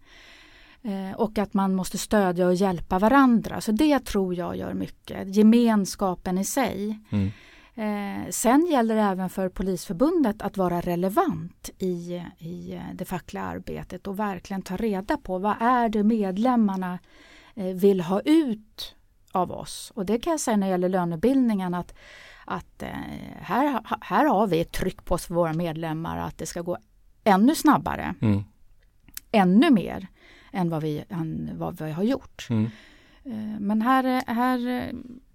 Eh, 0.82 1.16
och 1.16 1.38
att 1.38 1.54
man 1.54 1.74
måste 1.74 1.98
stödja 1.98 2.46
och 2.46 2.54
hjälpa 2.54 2.98
varandra. 2.98 3.60
Så 3.60 3.72
det 3.72 4.04
tror 4.04 4.34
jag 4.34 4.56
gör 4.56 4.74
mycket. 4.74 5.36
Gemenskapen 5.36 6.38
i 6.38 6.44
sig. 6.44 7.00
Mm. 7.10 7.30
Eh, 7.78 8.30
sen 8.30 8.66
gäller 8.66 8.94
det 8.94 9.00
även 9.02 9.30
för 9.30 9.48
Polisförbundet 9.48 10.42
att 10.42 10.56
vara 10.56 10.80
relevant 10.80 11.70
i, 11.78 12.22
i 12.38 12.80
det 12.94 13.04
fackliga 13.04 13.42
arbetet 13.42 14.06
och 14.06 14.18
verkligen 14.18 14.62
ta 14.62 14.76
reda 14.76 15.16
på 15.16 15.38
vad 15.38 15.56
är 15.60 15.88
det 15.88 16.02
medlemmarna 16.02 16.98
eh, 17.54 17.64
vill 17.66 18.00
ha 18.00 18.20
ut 18.20 18.94
av 19.32 19.52
oss. 19.52 19.92
Och 19.94 20.06
det 20.06 20.18
kan 20.18 20.30
jag 20.30 20.40
säga 20.40 20.56
när 20.56 20.66
det 20.66 20.70
gäller 20.70 20.88
lönebildningen 20.88 21.74
att, 21.74 21.94
att 22.44 22.82
eh, 22.82 22.88
här, 23.40 23.80
här 24.00 24.24
har 24.26 24.46
vi 24.46 24.60
ett 24.60 24.72
tryck 24.72 25.04
på 25.04 25.14
oss 25.14 25.26
för 25.26 25.34
våra 25.34 25.52
medlemmar 25.52 26.18
att 26.18 26.38
det 26.38 26.46
ska 26.46 26.60
gå 26.62 26.76
ännu 27.24 27.54
snabbare, 27.54 28.14
Mm. 28.20 28.44
ännu 29.32 29.70
mer 29.70 30.06
än 30.52 30.70
vad 30.70 30.82
vi, 30.82 31.04
än 31.08 31.50
vad 31.54 31.80
vi 31.80 31.92
har 31.92 32.02
gjort. 32.02 32.46
Mm. 32.50 32.64
Eh, 33.24 33.60
Men 33.60 33.82
här, 33.82 34.04
här, 34.26 34.58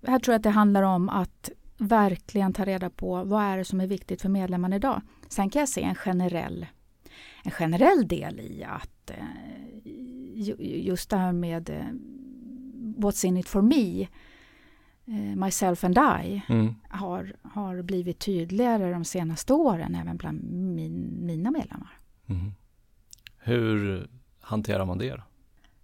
här 0.08 0.20
tror 0.20 0.34
jag 0.34 0.40
att 0.40 0.44
det 0.44 0.50
handlar 0.50 0.84
om 0.84 1.10
att 1.10 1.50
verkligen 1.82 2.54
ta 2.54 2.66
reda 2.66 2.90
på 2.90 3.24
vad 3.24 3.44
är 3.44 3.58
det 3.58 3.66
som 3.66 3.82
är 3.82 3.88
viktigt 3.88 4.22
för 4.22 4.30
medlemmarna 4.30 4.76
idag. 4.76 5.02
Sen 5.30 5.50
kan 5.50 5.60
jag 5.60 5.70
se 5.70 5.82
en 5.84 5.96
generell, 5.96 6.66
en 7.44 7.52
generell 7.52 8.08
del 8.08 8.40
i 8.40 8.64
att 8.64 9.10
eh, 9.12 9.26
ju- 10.36 10.56
just 10.82 11.10
det 11.10 11.18
här 11.18 11.32
med 11.34 11.70
eh, 11.70 11.86
What's 12.98 13.26
in 13.26 13.38
it 13.38 13.48
for 13.48 13.62
me, 13.62 14.02
eh, 15.06 15.36
myself 15.46 15.84
and 15.84 15.98
I, 16.24 16.42
Mm. 16.50 16.76
har, 16.90 17.34
har 17.44 17.82
blivit 17.82 18.20
tydligare 18.20 18.92
de 18.92 19.06
senaste 19.06 19.54
åren 19.54 19.96
även 19.96 20.18
bland 20.18 20.44
min, 20.54 21.26
mina 21.26 21.52
medlemmar. 21.52 21.98
Mm. 22.30 22.52
Hur 23.38 24.08
hanterar 24.42 24.86
man 24.86 24.98
det 24.98 25.10
då? 25.10 25.22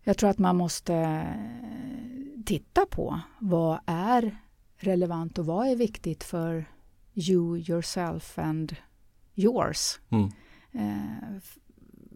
Jag 0.04 0.18
tror 0.18 0.30
att 0.30 0.38
man 0.38 0.56
måste 0.56 1.26
titta 2.46 2.86
på 2.86 3.20
vad 3.40 3.80
är 3.86 4.38
relevant 4.78 5.38
och 5.38 5.46
vad 5.46 5.68
är 5.68 5.76
viktigt 5.76 6.24
för 6.24 6.66
you, 7.14 7.58
yourself 7.58 8.40
and 8.40 8.76
yours. 9.36 10.00
Mm. 10.10 10.32
Eh, 10.72 11.42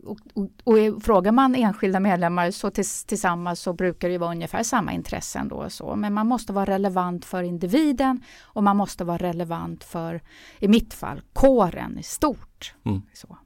och, 0.03 0.19
och, 0.33 0.49
och 0.63 1.03
frågar 1.03 1.31
man 1.31 1.55
enskilda 1.55 1.99
medlemmar 1.99 2.51
så 2.51 2.71
tills, 2.71 3.05
tillsammans 3.05 3.59
så 3.59 3.73
brukar 3.73 4.09
det 4.09 4.17
vara 4.17 4.31
ungefär 4.31 4.63
samma 4.63 4.93
intressen 4.93 5.47
då 5.47 5.55
och 5.55 5.71
så. 5.71 5.95
Men 5.95 6.13
man 6.13 6.27
måste 6.27 6.53
vara 6.53 6.65
relevant 6.65 7.25
för 7.25 7.43
individen 7.43 8.23
och 8.41 8.63
man 8.63 8.77
måste 8.77 9.03
vara 9.03 9.17
relevant 9.17 9.83
för, 9.83 10.21
i 10.59 10.67
mitt 10.67 10.93
fall, 10.93 11.21
kåren 11.33 11.99
i 11.99 12.03
stort. 12.03 12.75
Mm. 12.83 13.01
Så. 13.13 13.37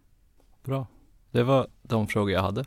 Bra. 0.63 0.87
Det 1.31 1.43
var 1.43 1.67
de 1.81 2.07
frågor 2.07 2.31
jag 2.31 2.41
hade. 2.41 2.65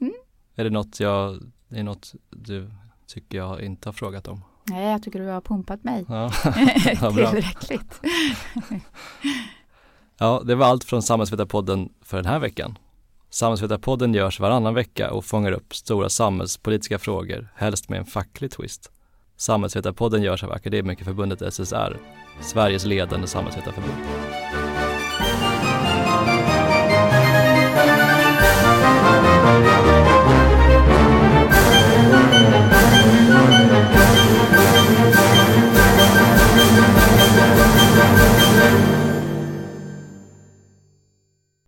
Mm. 0.00 0.14
Är 0.54 0.64
det 0.64 0.70
något 0.70 1.00
jag, 1.00 1.52
är 1.68 1.82
något 1.82 2.14
du 2.30 2.70
tycker 3.06 3.38
jag 3.38 3.62
inte 3.62 3.88
har 3.88 3.92
frågat 3.92 4.28
om? 4.28 4.40
Nej, 4.64 4.90
jag 4.90 5.02
tycker 5.02 5.18
du 5.18 5.26
har 5.26 5.40
pumpat 5.40 5.84
mig 5.84 6.04
Ja, 6.08 6.30
tillräckligt. 7.14 8.00
ja 10.18 10.42
det 10.46 10.54
var 10.54 10.66
allt 10.66 10.84
från 10.84 11.02
Samhällsvetarpodden 11.02 11.88
för 12.02 12.16
den 12.16 12.26
här 12.26 12.38
veckan. 12.38 12.78
Samhällsvetarpodden 13.30 14.14
görs 14.14 14.40
varannan 14.40 14.74
vecka 14.74 15.10
och 15.10 15.24
fångar 15.24 15.52
upp 15.52 15.74
stora 15.74 16.08
samhällspolitiska 16.08 16.98
frågor, 16.98 17.48
helst 17.56 17.88
med 17.88 17.98
en 17.98 18.06
facklig 18.06 18.50
twist. 18.50 18.90
Samhällsvetarpodden 19.36 20.22
görs 20.22 20.44
av 20.44 20.52
Akademikerförbundet 20.52 21.54
SSR, 21.54 21.96
Sveriges 22.40 22.84
ledande 22.84 23.26
samhällsvetarförbund. 23.26 23.98